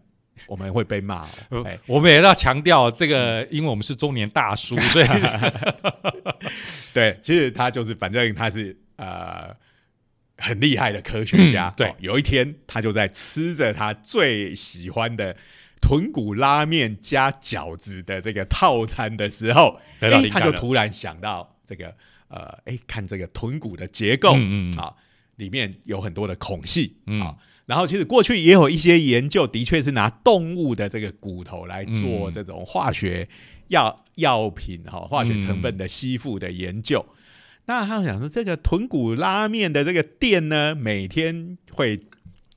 [0.47, 1.27] 我们会被骂。
[1.87, 5.07] 我们也要强调这个，因为我们是中年大叔，所以。
[6.93, 9.49] 对，其实他就是反正他是呃
[10.43, 11.71] 很厉害的科学家。
[11.77, 15.37] 对，有一天他就在吃着他最喜欢的
[15.81, 21.95] 豚骨拉面加饺子的这个套餐的时候，哎，他就突然想到这个。
[22.35, 24.91] 呃，哎，看这个豚骨的结构，嗯嗯，啊，
[25.37, 33.29] 里面有很多的孔隙，啊，然后其实过去也有一些研究，的确是拿动物的这个骨头来做这种化学
[33.69, 37.05] 药药品哈，化学成分的吸附的研究。
[37.67, 42.01] 那他想说，这个豚骨拉面的这个店呢，每天会。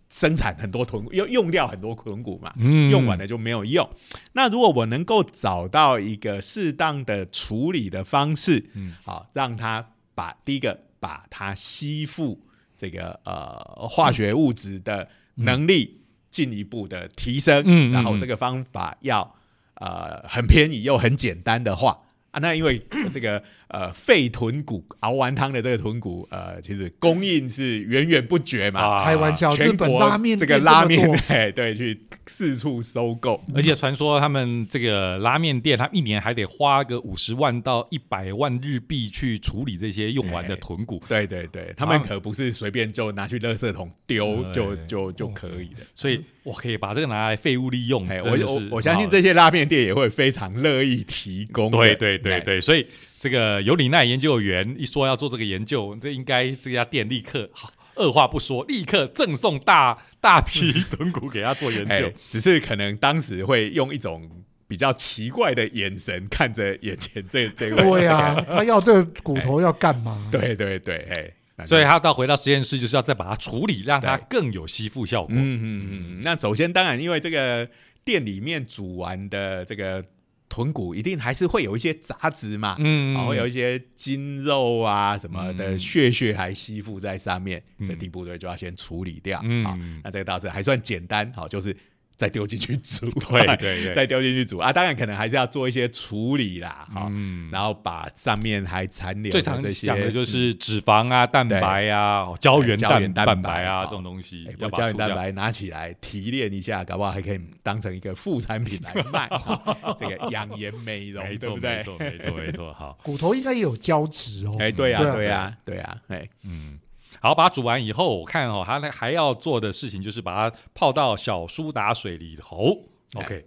[0.08, 2.54] 生产很多豚要用掉很多豚骨嘛，
[2.90, 3.90] 用完了就没有用。
[4.32, 12.40] 那如果我能够找到一个适当的处理的方式，嗯，好，让它把第一个把它吸附
[12.78, 19.36] 这个呃化学物质的能力进一步的提升，嗯，然后这个方法要
[19.74, 22.00] 呃很便宜又很简单的话
[22.36, 22.82] 啊，那因为
[23.14, 29.06] 这个呃肺豚骨熬完汤的这个豚骨，呃，其实供应是源源不绝嘛。
[29.06, 33.42] 开玩笑，日全国本拉面这个拉面多， 哎，对，去四处收购。
[33.56, 45.86] 而且传说他们这个拉面店，他一年还得花个五十万到一百万日币去处理这些用完的豚骨，对对对，他们可不是随便就拿去垃圾桶丢对就就就可以的。
[45.96, 48.06] 所以我可以把这个拿来废物利用。
[48.10, 51.78] 哎，我我我相信这些拉面店也会非常乐意提供的。
[51.78, 52.86] 对对对哎，对，所以
[53.20, 64.30] 这个尤里奈研究员一说要做这个研究，这应该这家店立刻好 二话不说，立刻赠送大大批豚骨给他做研究 哎。，只是可能当时会用一种
[64.68, 67.76] 比较奇怪的眼神看着眼前这 这位。
[67.82, 70.28] 对啊，他要这个骨头要干嘛？
[70.30, 75.34] 对对对，哎，那所以他到回到实验室，就是要再把它处理，让它更有吸附效果。
[75.34, 77.66] 嗯嗯嗯，那首先当然，因为这个
[78.04, 80.04] 店里面煮完的这个
[80.48, 89.42] 豚骨，一定还是会有一些杂质嘛，嗯啊，会有一些筋肉啊什么的嗯血血还吸附在上面，嗯这第一步对就要先处理掉。
[89.44, 89.66] 嗯。
[89.66, 91.76] 啊，那这个倒是还算简单，好，就是
[92.16, 94.58] 再丢进去煮，对对对，再丢进去煮。
[94.58, 104.96] 啊，当然可能还是要做一些处理啦，哈，嗯，然后把上面还残留最常的这些讲的就是脂肪啊、蛋白啊、哦胶原胶原蛋蛋白白啊哦这种东西哎，要把胶原。
[104.96, 109.96] 蛋白拿起来提炼一下，搞不好还可以当成一个副产品来卖，哈。
[110.00, 111.78] 这个养颜美容，没错，对不对？
[111.78, 111.84] 没？
[111.84, 112.74] 错，没错，没错。
[112.74, 114.56] 好，骨头应该也有胶质哦。
[114.60, 115.14] 哎，对呀，对啊。
[115.16, 116.80] 对呀，对呀，哎，嗯，
[117.26, 122.88] 好，把它煮完以后，我看哦，它那还要做的事情就是把它泡到小苏打水里头。
[123.16, 123.44] OK，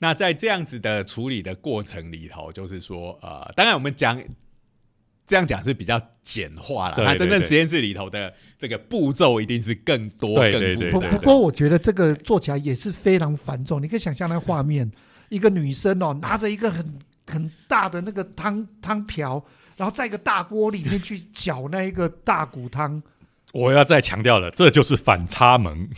[0.00, 4.22] 那在这样子的处理的过程里头，就是说，呃，当然我们讲
[5.26, 11.16] 这样讲是比较简化了，对那真正实验室里头的这个步骤一定是更多、更复杂的。
[11.16, 14.90] 不过我觉得这个做起来也是非常繁重，你可以想象那画面，
[15.30, 16.84] 一个女生哦，拿着一个很
[17.30, 19.42] 很大的那个汤汤瓢，
[19.76, 23.00] 然后在一个大锅里面去搅那一个大骨汤，
[23.52, 25.88] 我要再强调了，这就是反差萌。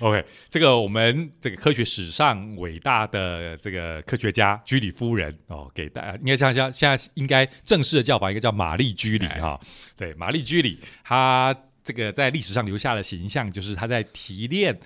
[0.00, 9.58] OK，这个我们这个科学史上伟大的这个科学家居里夫人哦，给大家应该像像现在应该正式的叫法应该叫玛丽居里哎哈、
[9.96, 14.78] 对，玛丽居里，她这个在历史上留下的形象就是她在提炼。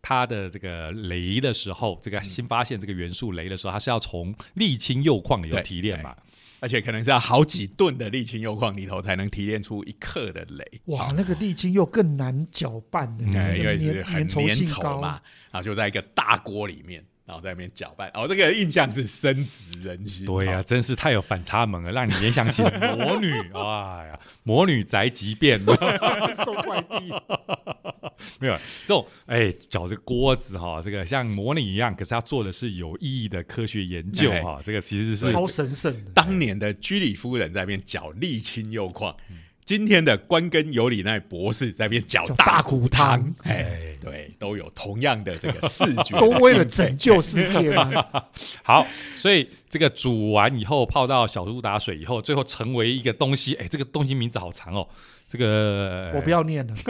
[0.00, 6.16] 她的这个镭的时候，这个新发现这个元素镭的时候，它是要从沥青铀矿里头提炼嘛？
[6.60, 10.64] 而且可能是要好几吨的沥青铀矿里头才能提炼出一克的镭。
[10.84, 18.10] 哇，那个沥青又更难搅拌的，因为是粘很粘稠嘛，然后就在一个大锅里面，然后在那边搅拌。
[18.12, 20.26] 哦，这个印象是深植人心。
[20.26, 23.32] 对呀、哦真是太有反差萌了，让你联想起魔女。
[23.54, 25.58] 哎呀，魔女宅急便
[26.44, 27.10] 送快递，
[28.38, 34.60] 没有这种哎，搅这个锅子哈，这个像模拟一样，可是他做的是有意义的科学研究哎哈。
[34.62, 36.10] 这个其实是超神圣的。
[36.12, 39.16] 当年的居里夫人在那边搅沥青铀矿，
[39.64, 48.24] 今天的关根尤里奈博士在那边搅搅大大骨骨汤汤，哎，对，都有同样的这个视觉， 都为了拯救世界嘛，
[48.62, 53.54] 好，所以这个煮完以后泡到小苏打水以后，最后成为一个东西。
[53.54, 54.86] 哎，这个东西名字好长哦。
[55.32, 56.74] 这个我不要念了，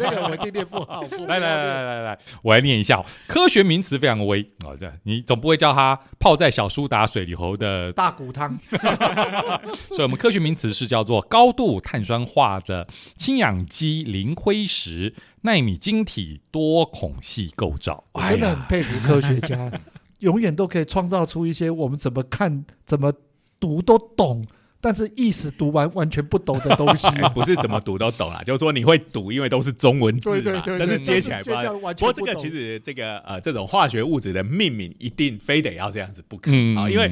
[0.00, 1.02] 那个我一定念不好。
[1.02, 8.58] 我不来来来来来来，我来念一下、哦，科学名词非常微哦，这你总不会叫它泡在小苏打水里头的，大骨汤，
[9.92, 12.86] 所以我们科学名词是叫做高度碳酸化的
[13.18, 18.04] 氢氧基磷灰石纳米晶体多孔隙构造。
[18.12, 19.70] 我真的很佩服科学家，
[20.20, 23.12] 永远都可以创造出一些我们怎么看、怎么
[23.60, 24.46] 读都懂，
[24.84, 27.06] 但是意思读完完全不懂的东西。
[27.16, 36.50] 哎不是怎么读都懂啦，就是说你会读，因为都是中文字嘛，对对对，但是接起来不知道但是接起来完不过这个其实这个呃这种化学物质的命名一定非得要这样子不可。
[36.52, 36.76] 嗯。
[36.76, 37.10] 啊、因为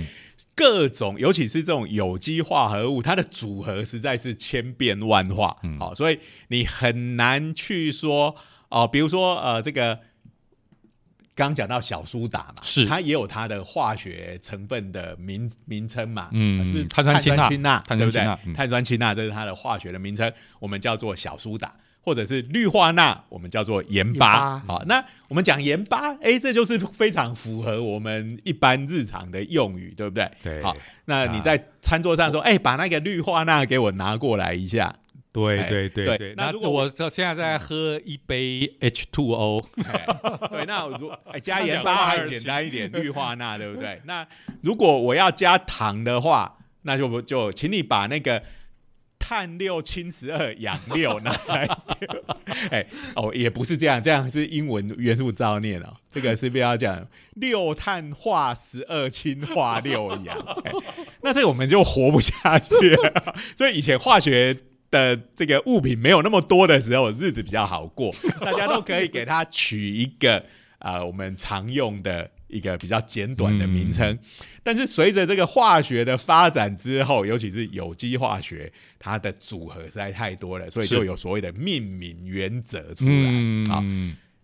[0.55, 8.37] 各种尤其是这种有机化合物，它的组合实在是千变万化，好、嗯所以你很难去说
[8.69, 9.99] 哦、比如说呃这个。
[11.35, 18.55] 刚刚讲到小苏打嘛，是它也有它的化学成分的名名称嘛，嗯是不是碳酸氢钠氢钠，碳对不对酸氢钠嗯？
[18.55, 24.11] 碳酸氢钠这是它的化学的名称，我们叫做小苏打，或者是氯化钠，我们叫做盐巴。
[24.11, 30.31] 盐巴好，那我们讲盐巴，哎，这就是非常符合我们一般日常的用语，对不对？
[30.43, 34.95] 对好，那你在餐桌上说，哎，把那个氯化钠给我拿过来一下。
[35.33, 40.07] 对哎对对对，那如果我这现在在喝一杯 H2O，哎
[40.51, 44.01] 对，那我如哎加盐讲巴还简单一点，氯化钠，对不对？
[44.05, 44.27] 那
[44.61, 48.43] 如果我要加糖的话，那就不就请你把那个
[49.19, 51.67] 碳六氢十二氧六拿来，
[52.71, 55.97] 哎哦，也不是这样，这样是英文元素照念哦。
[56.11, 60.37] 这个是不要讲六碳化十二氢化六氧，
[61.23, 62.69] 那这个我们就活不下去。
[63.57, 64.55] 所以以前化学
[64.93, 70.45] 的这个物品没有那么多的时候，日子比较好过， 大家都可以给它取一个
[70.79, 72.31] 啊，我们常用的。
[72.53, 74.19] 一个比较简短的名称，
[74.63, 83.83] 但是随着这个化学的发展之后，尤其是有机化学，它的组合实在太多了，所以就有所谓的命名原则出来啊。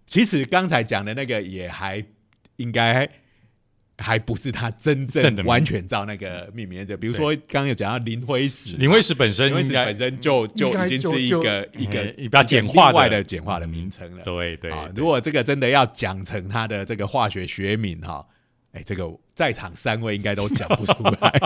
[0.06, 2.02] 其实刚才讲的那个也还
[2.56, 3.06] 应该。
[4.00, 14.22] 还不是他真正完全照那个命名的，比如说刚刚有讲到磷灰石，磷灰石本身，磷灰石本身就就已经是一个一个比较简化的简化的名称了。
[14.22, 18.24] 对对，如果这个真的要讲成它的这个化学学名哈，
[18.70, 21.40] 哎，这个在场三位应该都讲不出来，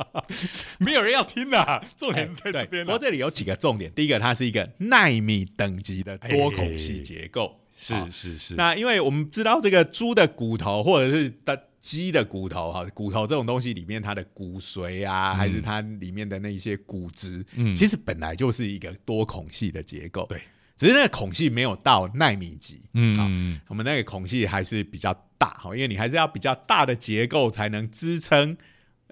[0.80, 1.84] 没有人要听的。
[1.98, 2.82] 重点在这边。
[2.82, 8.54] 不过这里有几个重点，第一个，它是一个纳米等级的多孔隙结构，是是是。
[8.54, 11.66] 那因为我们知道这个猪的骨头或者是的。
[11.80, 20.42] 鸡的骨头哈，骨头这种东西里面，它的骨髓啊，还是它里面的那些骨质，嗯，其实本来就是一个多孔隙的结构，对，
[20.76, 28.54] 只是那个孔隙没有到纳米级，嗯，我们那个孔隙还是比较大哈，因为你还是要比较大的结构才能支撑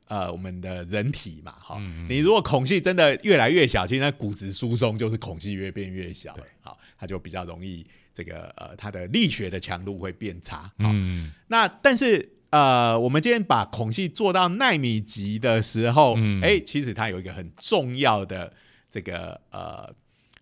[0.05, 12.35] 呃我们的人体嘛，哈，你如果孔隙真的越来越小，其实那骨质疏松就是孔隙越变越小，好，它就比较容易这个呃它的力学的强度会变差，嗯，那但是。
[12.51, 18.51] 呃，我们今天把孔隙做到纳米级的时候，哎，其实它有一个很重要的
[18.91, 19.95] 这个呃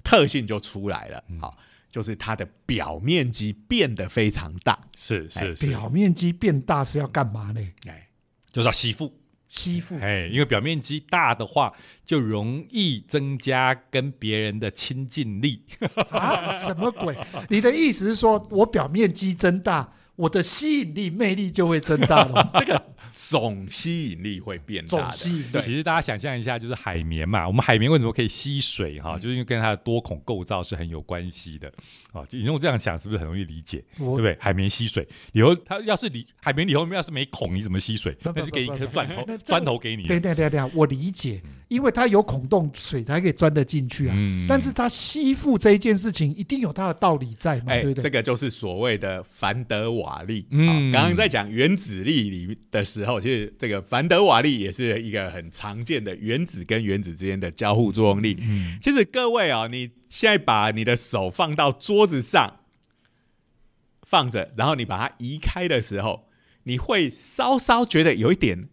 [0.05, 1.59] 特性就出来了，好，
[1.91, 4.79] 就是它的表面积变得非常大。
[4.97, 7.61] 是是，表面积变大是要干嘛呢？
[7.89, 8.09] 哎，
[8.53, 9.13] 就是要吸附，
[9.49, 9.99] 吸附。
[10.01, 11.73] 哎，因为表面积大的话，
[12.05, 15.65] 就容易增加跟别人的亲近力。
[16.11, 17.19] 啊，什么鬼？
[17.51, 19.93] 你的意思是说我表面积增大？
[20.17, 22.51] 我的吸引力、魅力就会增大了。
[22.59, 22.83] 这个
[23.19, 24.89] 总吸引力会变大。
[24.89, 27.49] 总吸引力，其实大家想象一下，就是海绵嘛。
[27.49, 29.01] 我们海绵为什么可以吸水？
[29.01, 31.73] 哈，就是因为跟它的多孔构造是很有关系的。
[32.13, 33.83] 啊，你用这样想，是不是很容易理解？
[33.97, 34.37] 对不对？
[34.39, 38.15] 海绵吸水，以后它要是里海绵里后面要是没孔，你怎么吸水？
[38.23, 40.07] 那就给一颗钻头，钻头给你。
[40.07, 44.15] 对对对对，我理解，因为它有孔洞，水才可以钻得进去啊。
[44.17, 44.47] 嗯。
[44.47, 47.73] 但是它吸附这一件事情，一定有它的道理在嘛？
[47.75, 48.03] 对对？
[48.03, 50.47] 这个就是所谓的凡德瓦利。
[50.51, 50.93] 嗯。
[50.93, 58.37] 刚刚在讲原子力里的时候，其实这个凡德瓦利也是一个很常见的原子跟原子之间的交互作用力。
[58.41, 58.79] 嗯。
[58.81, 59.91] 其实各位啊，你。
[60.09, 62.61] 现在把你的手放到桌子上
[64.03, 66.29] 放着，然后你把它移开的时候，
[66.63, 68.69] 你会稍稍觉得有一点，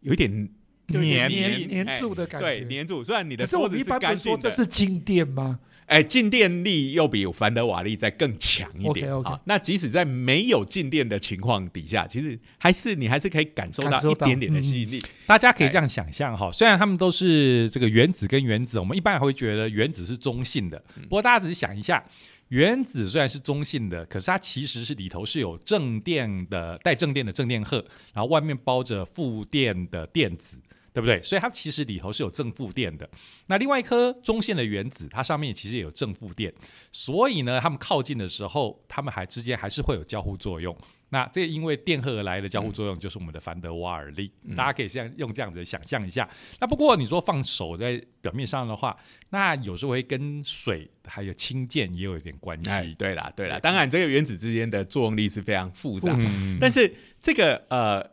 [0.00, 0.48] 有一点
[0.86, 2.46] 黏黏黏住的感觉。
[2.46, 3.04] 对，黏住。
[3.04, 5.60] 虽然你的桌子是干净的，这是静电吗？
[5.88, 9.40] 哎，静电力又比凡德瓦利再更强一点啊！
[9.46, 15.02] 那即使在没有静电的情况底下，其实还是你还是可以感受到一点点的吸引力。
[15.26, 20.78] 大家可以这样想象哈，虽然他们都是这个原子跟原子，我们一般会觉得原子是中性的。
[21.04, 22.04] 不过大家只是想一下，
[22.48, 27.82] 原子虽然是中性的，可是它其实是里头是有正电的，带正电的正电荷，
[28.12, 30.58] 然后外面包着负电的电子。
[30.98, 31.22] 对不对？
[31.22, 33.08] 所以它其实里头是有正负电的。
[33.46, 36.52] 那另外一颗中线的原子，它上面其实也有正负电。
[36.90, 40.76] 所以呢，它们靠近的时候，它们还之间还是会有交互作用。
[41.10, 44.28] 那这因为电荷而来的交互作用，就是我们的凡德瓦尔力。
[44.56, 46.28] 大家可以像用这样子想象一下。
[46.58, 48.96] 那不过你说放手在表面上的话，
[49.30, 52.92] 那有时候会跟水还有氢键也有一点关系。
[52.98, 53.60] 对啦，对啦。
[53.60, 56.12] 当然，这个原子之间的作用力是非常复杂。
[56.60, 58.04] 但是这个呃，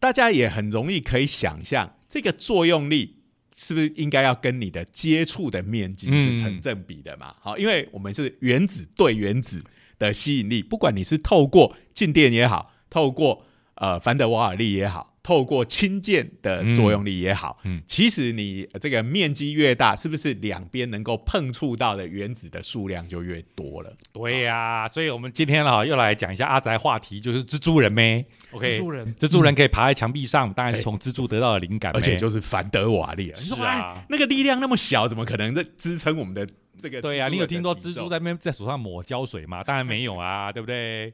[0.00, 1.94] 大家也很容易可以想象。
[2.08, 3.18] 这个作用力
[3.54, 7.34] 是不是应该要跟你的接触的面积是成正比的嘛？
[7.40, 9.62] 好，因为我们是原子对原子
[9.98, 13.44] 的吸引力，不管你是透过静电也好，透过
[13.74, 15.09] 呃凡德瓦尔力也好。
[15.22, 23.92] 透过氢键的作用力也好，嗯，其实你这个面积越大，是不是两边能够碰触到的原子的数量就越多了？
[24.12, 28.24] 对呀，所以我们今天哈又来讲一下阿宅话题，就是蜘蛛人呗。
[28.52, 33.32] OK，蜘蛛人，蜘蛛人可以爬在墙壁上，当然是从蜘蛛得到的灵感，而且就是凡德瓦利。
[33.36, 36.48] 是啊，那个力量那么小，怎么可能在支撑我们的？
[36.80, 39.62] 这个对呀，你有听说蜘蛛在那边在手上抹胶水吗？
[39.62, 41.12] 当然没有啊， 对不对？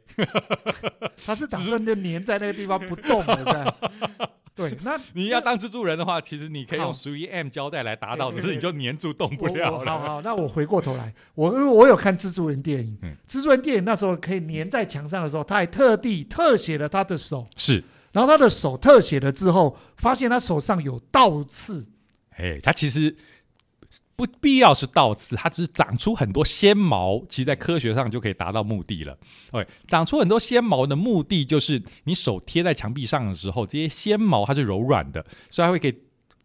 [1.26, 3.74] 它是打算就粘在那个地方不动的。
[4.56, 9.90] 对，那你要当蜘蛛人的话，其实你可以用十一 M 胶带来达到，只是你就粘住动不了了。
[9.90, 12.96] 好好，那我回过头来，我因为我有看蜘蛛人电影，
[13.28, 21.86] 蜘蛛人电影那时候可以粘在墙上的时候，他还特地特写了他的手，是，然后他的手特写了之后，发现他手上有倒刺。
[22.38, 23.14] 哎，他其实。
[24.16, 29.16] 不必要是倒刺，它只是长出很多纤毛，其实在科学上就可以达到目的了。
[29.52, 35.94] OK，长出很多纤毛的目的就是你手贴在墙壁上的时候，这些纤毛它是柔软的，所以它会可以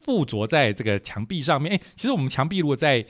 [0.02, 1.74] 附着在这个墙壁上面。
[1.74, 3.06] 哎，其实我们墙壁如果在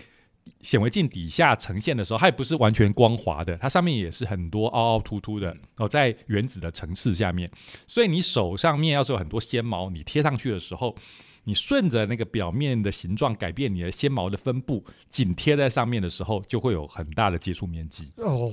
[0.62, 7.50] 显微镜底下呈现的时候，它也不是完全光滑的，它上面也是很多凹凹凸凸的哦，在原子的层次下面，
[7.88, 10.96] 所以你手上面要是有很多纤毛，你贴上去的时候，
[11.44, 18.12] 你顺着那个表面的形状改变你的纤毛的分布，紧贴在上面的时候，就会有很大的接触面积。
[18.18, 18.52] 哦，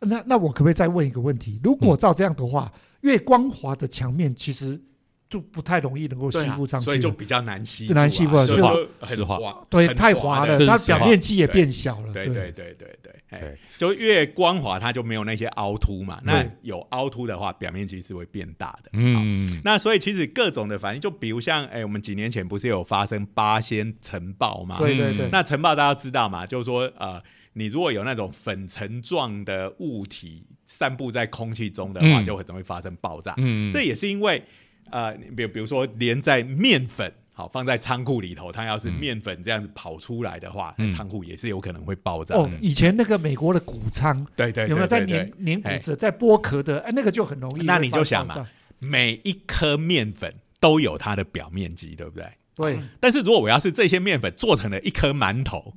[0.00, 1.60] 那那我可不可以再问一个问题？
[1.62, 4.80] 如果照这样的话，越光滑的墙面，其实
[5.28, 8.56] 就不太容易能够吸附上去，所以就比较难吸，难吸附，就
[8.98, 12.10] 很滑，对，太滑了，它表面积也变小了。
[12.14, 16.18] 对对对对对，哎，就越光滑，它就没有那些凹凸嘛。
[16.24, 18.88] 那有凹凸的话，表面积是会变大的。
[18.94, 24.78] 嗯，那所以其实各种的反应，就比如像哎，我们几年前不是有发生八仙尘暴嘛？
[24.78, 25.28] 对对对。
[25.30, 26.46] 那尘暴大家知道嘛？
[26.46, 27.22] 就是说呃，
[27.52, 33.34] 你如果有那种粉尘状的物体散布在空气中的话，就很容易发生爆炸。
[33.36, 34.42] 嗯，这也是因为。
[34.90, 42.34] 呃，比比如说连在面粉，好放在仓库里头，它要是面粉这样子跑出来的话，那仓库也是有可能会爆炸。
[42.34, 46.80] 哦，以前那个美国的谷仓，对对，有没有在碾碾谷子、在剥壳的？
[46.80, 47.64] 哎，那个就很容易。
[47.64, 48.46] 那你就想嘛，
[48.78, 52.26] 每一颗面粉都有它的表面积，对不对？
[52.56, 52.80] 对。
[52.98, 55.74] 但是如果我要是这些面粉做成了一颗馒头，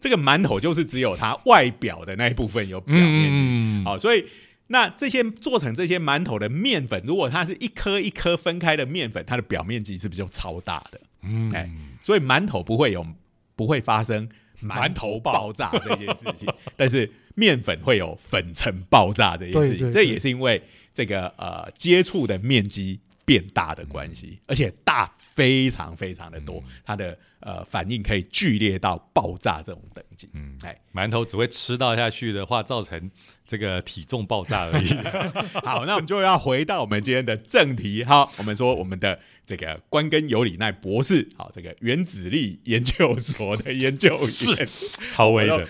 [0.00, 4.24] 这个馒头就是只有它外表的那一部分有表面积，好，所以。
[4.72, 10.98] 那这些做成这些馒头的面粉，如果它是一颗一颗分开的面粉，它的表面积是不是就超大的？
[11.24, 11.70] 嗯，哎，
[12.02, 13.06] 所以馒头不会有
[13.54, 14.26] 不会发生
[14.62, 20.62] 馒头爆炸这件事情， 但是面粉会有粉尘爆炸这件事情，这也是因为
[20.94, 30.28] 这个呃接触的面积变大的关系，而且大非常非常的多，它的呃反应可以剧烈到爆炸这种等级。
[30.34, 33.10] 嗯，哎，馒头只会吃到下去的话，造成。
[33.44, 34.88] 这个体重爆炸而已。
[35.62, 38.02] 好，那我们就要回到我们今天的正题。
[38.02, 44.08] 哈，我们说我们的这个关根有里奈博士，好，这个原子力研究所的研究
[44.56, 44.68] 员，
[45.12, 45.68] 超威的，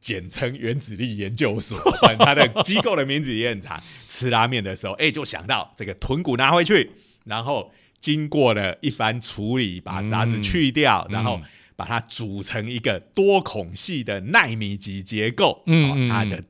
[0.00, 1.78] 简称原子力研究所。
[2.18, 3.82] 它的机构的名字也很长。
[4.06, 6.90] 吃拉面的时候，哎，就想到这个豚骨拿回去，
[7.24, 11.40] 然后经过了一番处理，把杂质去掉，然后
[11.76, 15.62] 把它组成一个多孔隙的纳米级结构。
[15.66, 16.42] 嗯，它的。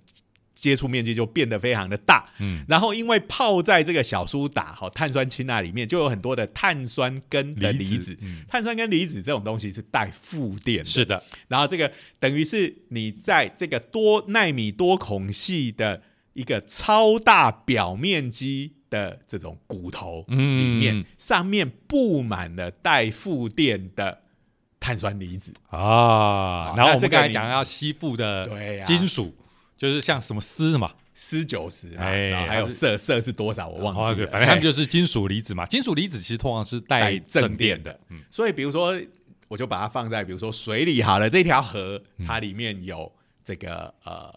[0.61, 11.22] 接触面积就变得非常的大，嗯，然后因为泡在这个小苏打哈碳酸氢钠里面，就有很多的碳酸根的离子，碳酸根离子这种东西是带负电，是的。
[11.46, 16.02] 然后这个等于是你在这个多纳米多孔隙的
[16.32, 20.36] 一个超大表面积的这种骨头里
[20.74, 24.22] 面，上面布满了带负电的
[24.80, 26.74] 碳酸离子啊。
[26.76, 29.32] 然后我们刚才讲要吸附的金属。
[29.79, 35.64] 就是像什么锶嘛，锶九十，哎，还有铯，铯是多少我忘记了，反正他们就是金属离子嘛。
[35.64, 39.01] 金属离子其实通常是带正电的，嗯，所以比如说，
[39.47, 43.11] 我就把它放在比如说水里好了，这条河它里面有
[43.43, 44.31] 这个呃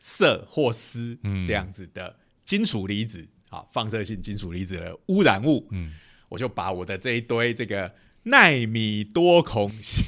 [0.00, 5.92] 铯或锶这样子的金属离子，好，放射性金属离子的污染物，嗯，
[6.28, 7.92] 我就把我的这一堆这个。
[8.28, 10.02] 纳米多孔隙，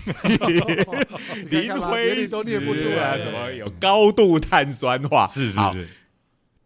[1.51, 2.35] 磷灰石
[2.97, 5.25] 啊，什么有高度碳酸化？
[5.25, 5.89] 是是是，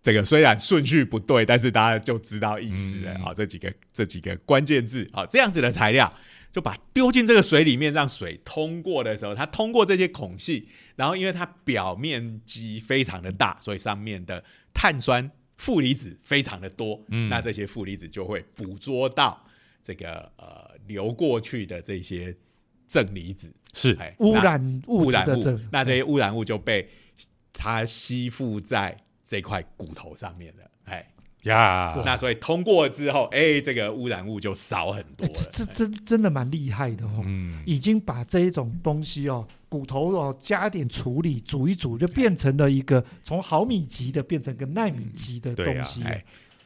[0.03, 3.19] 这个虽然顺序不对，但是大家就知道意思了。
[3.19, 6.11] 好，这几个这几个关键字，好，这样子的材料，
[6.51, 14.43] 就把丢进这个水里面，让水通过的时候，它通过这些孔隙，然后因为它表面积非常的大，所以上面的
[14.73, 19.45] 碳酸负离子非常的多，嗯，那这些负离子就会捕捉到
[19.85, 20.72] 这个呃。
[20.87, 22.35] 流过去的这些
[22.89, 23.53] 正离子。
[23.75, 23.97] 是。
[24.19, 26.89] 污染物质的正，那这些污染物就被
[27.53, 31.07] 它吸附在这块骨头上面了，哎
[31.45, 35.33] 呀，那所以通过之后，哎，这个污染物就少很多了。
[35.51, 46.05] 这真真的蛮厉害的哦，嗯，已经把这一种东西哦，骨头哦加点处理，煮一煮，就变成了一个从毫米级的变成个纳米级的东西。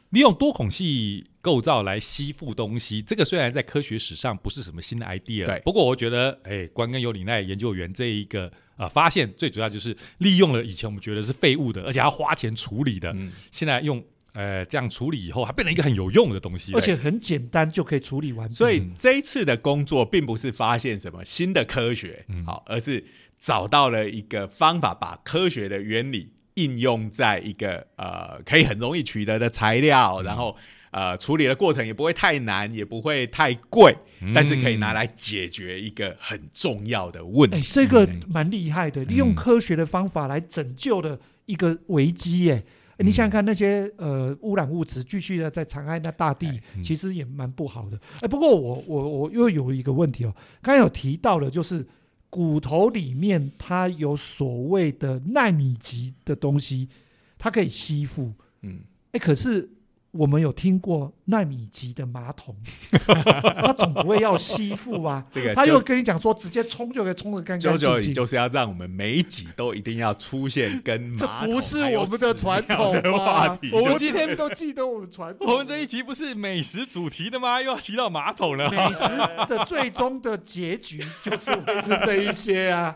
[0.09, 5.61] 利用多孔隙构造来吸附东西，这个虽然在科学史上不是什么新的 idea，对。
[5.63, 13.15] 不过我觉得，哎，关根尤里奈研究员这一个呃发现，最主要就是利用了以前我们觉得是废物的，而且要花钱处理的，
[13.49, 18.49] 现在用呃这样处理以后，它变成一个很有用的东西，而且很简单就可以处理完。
[18.49, 23.05] 所以这一次的工作并不是发现什么新的科学，好，而是
[23.39, 26.33] 找到了一个方法，把科学的原理。
[26.57, 30.57] 应用在一个呃可以很容易取得的材料，然后
[30.91, 33.95] 呃处理的过程也不会太难，也不会太贵，
[34.33, 37.61] 但是可以拿来解决一个很重要的问题。
[37.71, 42.63] 这个蛮厉害的，利用科学的方法来拯救的一个危机，哎。
[42.99, 47.99] 你想想看，那些呃污染物质继续的在残害那大地，其实也蛮不好的。
[48.21, 51.85] 哎，不过我我我又有一个问题哦，刚才有提到了，就是
[52.27, 56.89] 骨头里面它有所谓的纳米级的东西，
[57.37, 58.33] 它可以吸附。
[58.63, 58.79] 嗯，
[59.11, 59.69] 哎，可是。
[60.17, 62.55] 我们有听过纳米级的马桶，
[62.91, 65.23] 他总不会要吸附吧？
[65.31, 68.13] 这个他又跟你讲说，直接冲就可以冲的干干净净。
[68.13, 71.47] 就是要让我们每一集都一定要出现跟马桶。
[71.47, 73.69] 这不是我们的传统话题。
[73.71, 75.47] 我们今天都记得我们传统。
[75.47, 77.61] 我们这一集不是美食主题的吗？
[77.61, 78.69] 又要提到马桶了。
[78.71, 79.03] 美食
[79.47, 82.95] 的最终的结局就是会是这一些啊。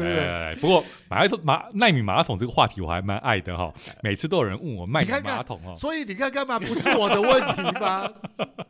[0.00, 3.72] 对，不过马桶马纳米马桶这个话题我还蛮爱的哈，
[4.02, 8.10] 每次都有人问我纳米马桶哦，所以你看干嘛不是我的问题吗？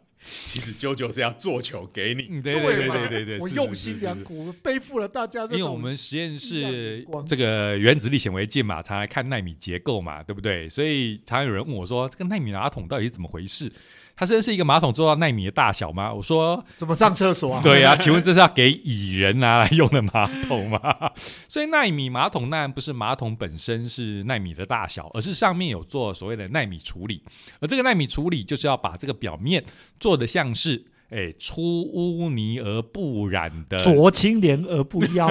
[0.47, 5.43] 其实啾啾是要做球给你，对对对对对，我用心良苦，背负了大家。
[5.45, 10.67] 因为我们实验室这个原子力显微镜嘛，常来看纳米结构嘛，对不对？
[10.67, 13.71] 所以常有人问我说，这个纳米马桶到底是怎么回事？
[14.17, 16.13] 它真的是一个马桶做到纳米的大小吗？
[16.13, 17.61] 我说怎么上厕所啊？
[17.63, 20.81] 对啊， 请问这是要给蚁人拿来用的马桶吗？
[21.49, 27.23] 所以纳米马桶当然不是马桶本身是纳米的大小，而是上面有做所谓的纳米处理，
[27.61, 29.65] 而这个纳米处理就是要把这个表面
[29.99, 30.85] 做的像是。
[31.15, 35.29] 哎，出污泥而不染的，濯清涟而不妖。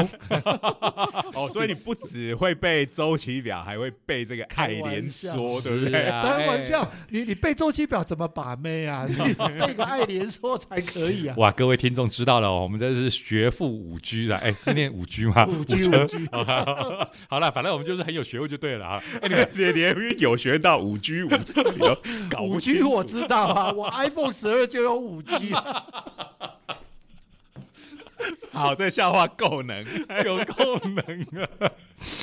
[1.36, 5.92] 哦，所以你不只会背周期表，还会背这个爱莲说，对不对？
[5.92, 9.06] 开玩笑，你你背周期表怎么把妹啊？
[9.10, 11.36] 你背个爱莲说才可以啊！
[11.38, 15.46] 哇，各位听众知道了，我们这是学富五居的，哎，是念五居吗？
[15.46, 16.26] 五 居五居。
[17.28, 19.04] 好了，反正我们就是很有学问就对了啊！
[19.54, 21.30] 你连有学到五居五
[22.30, 25.52] 搞，五居我知道啊，我 iPhone 十二就有五 G。
[28.54, 29.84] 好，这笑话够能，
[30.24, 31.50] 有够能啊！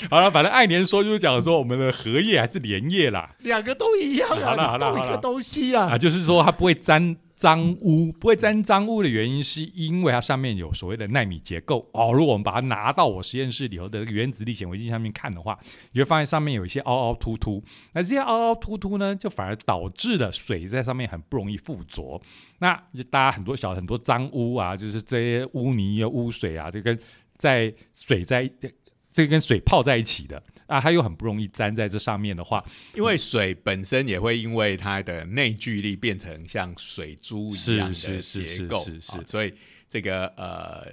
[0.09, 7.17] 好了，反正爱莲说就是讲说我们的荷叶还是莲叶啦，两个都一样啊，好了好了，一个东西啊，啊，就是说它不会沾。
[7.41, 12.13] 脏污不会沾脏污的原因，是因为它上面有所谓的纳米结构哦。
[12.13, 15.59] 如果我们把它拿到我实验室里头的原子力显微镜上面看的话，
[15.93, 17.65] 你会发现上面有一些凹凹凸凸。
[17.95, 22.21] 那这些凹凹凸凸呢，就反而导致了水在上面很不容易附着。
[22.59, 26.99] 那就大家很多小很多脏污啊，就是这些污泥啊、污水啊，这跟
[27.39, 28.71] 在水在这
[29.11, 30.43] 这跟水泡在一起的。
[30.71, 32.65] 啊，它又很不容易粘在这上面的话，
[32.95, 39.53] 因为水本身也会因为它的内聚力变成像水珠一样的结构，是是，所以
[39.89, 40.87] 这个呃，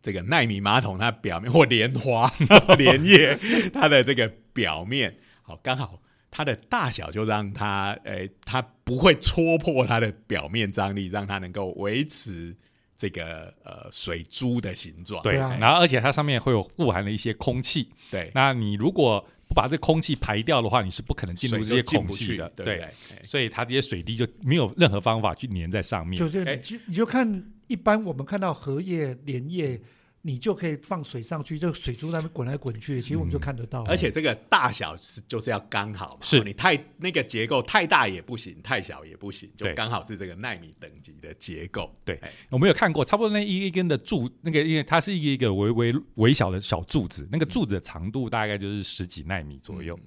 [0.00, 2.26] 这个纳米马桶它表面或莲花
[2.78, 3.38] 莲叶
[3.72, 6.00] 它的这个表面，好刚好
[6.30, 12.56] 它的大小就让它，诶，它不会戳破它的表面张力，让它能够维持。
[13.00, 22.86] 这个呃水珠的形状，对，然后而且它上面会有富含了一些空气，对，那你如果不把这空气排掉的话，你是不可能进入这些空气的，对，
[23.22, 26.20] 所以它这些水滴就没有任何方法去粘在上面。
[26.20, 29.80] 就这，你就你就看一般我们看到荷叶、莲叶。
[30.22, 33.82] 你就可以放水上去，就水珠在那边滚来滚去，其实我们就看得到。
[33.84, 41.90] 而且这个大小是就是要刚好嘛，是你太那个结构太大也不行，太小也不行，就刚好是这个纳米等级的结构。
[42.04, 49.98] 对，我们有看过，差不多那一根的柱，那个因为它是一个一个微微微小的小柱子，那个柱子的长度大概就是十几纳米左右。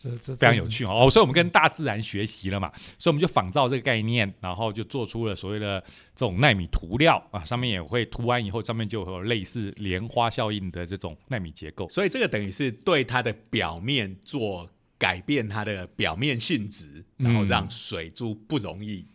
[0.00, 5.78] 非常有趣哦，所以我们跟大自然学习了嘛，所以我们就仿照这个概念，然后就做出了所谓的
[6.16, 19.06] 这种纳米涂料啊，上面也会涂完以后，上面就会有类似莲花效应的这种纳米结构，所以这个等于是对它的表面做改变它的表面性质，然后让水珠不容易。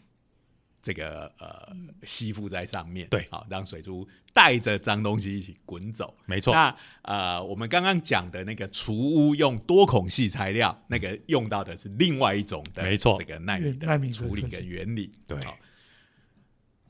[0.85, 6.53] 这个呃吸附在上面，对，好让水珠带着脏东西一起滚走，没错。
[6.53, 15.39] 那呃我们刚刚讲的那个除污用多孔隙材料，那个用到的是另外一种的，没错，这个纳米的处理跟原理，对。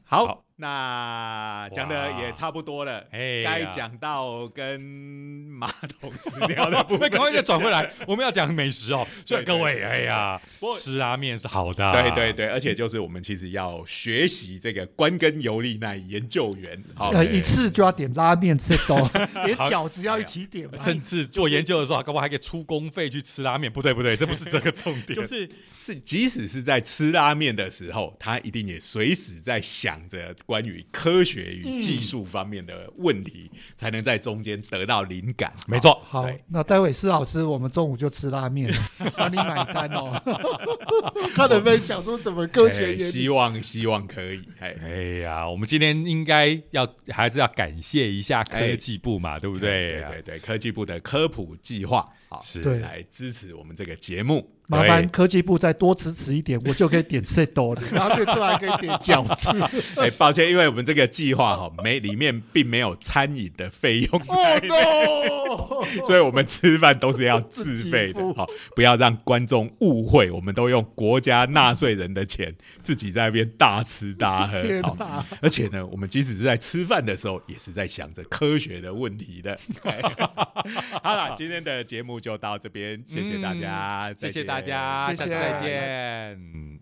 [0.04, 0.45] 好。
[0.58, 5.68] 那讲的也差不多了，该讲到跟马
[6.00, 7.92] 桶屎 尿的部分，赶快再转回来。
[8.08, 10.42] 我们要讲美食哦，所以各位，哎呀，
[10.80, 18.98] 吃拉面是好的，对对对，而且就是我们其实要学习这个关根尤利奈研究员，好，一次就要点拉面吃多，
[19.46, 25.50] 连饺子要一起点，甚至做研究的时候，搞不好还可以出公费去吃拉面，不对不对，这不是这个重点，就是
[25.82, 30.34] 是即使是在吃拉面的时候，他一定也随时在想着。
[30.46, 35.52] 关于科学与技术方面的问题，才能在中间得到灵感。
[35.68, 38.72] 没错，好，那待会施老师，我们中午就吃拉面，
[39.18, 40.22] 帮你买单哦。
[41.36, 43.04] 他能不能想出什么科学原理？
[43.04, 44.44] 希望希望可以。
[44.60, 44.90] 哎哎
[45.24, 49.90] 呀，我们今天应该要还是要感谢一下科技部嘛，对不对？
[49.90, 54.50] 对对对，科技部的科普计划，好是来支持我们这个节目。
[54.68, 59.52] 麻烦科技部再多支持一点，我就可以点 set 多了， 然后最后还可以点饺子。
[60.02, 68.20] 哎，抱歉，因为我们这个计划哈没里面并没有餐饮的费用哦 no！，所以我们吃饭都是要自费的。
[68.34, 72.52] 好，不要让观众误会，我们都用国家纳税人的钱
[72.82, 74.58] 自己在那边大吃大喝。
[74.82, 79.56] 好，而且呢，我们即使是在吃饭的时候，也是在想着科学的问题的。
[81.04, 86.75] 好了，今天的节目就到这边，谢谢大家，谢谢大家，下次再见。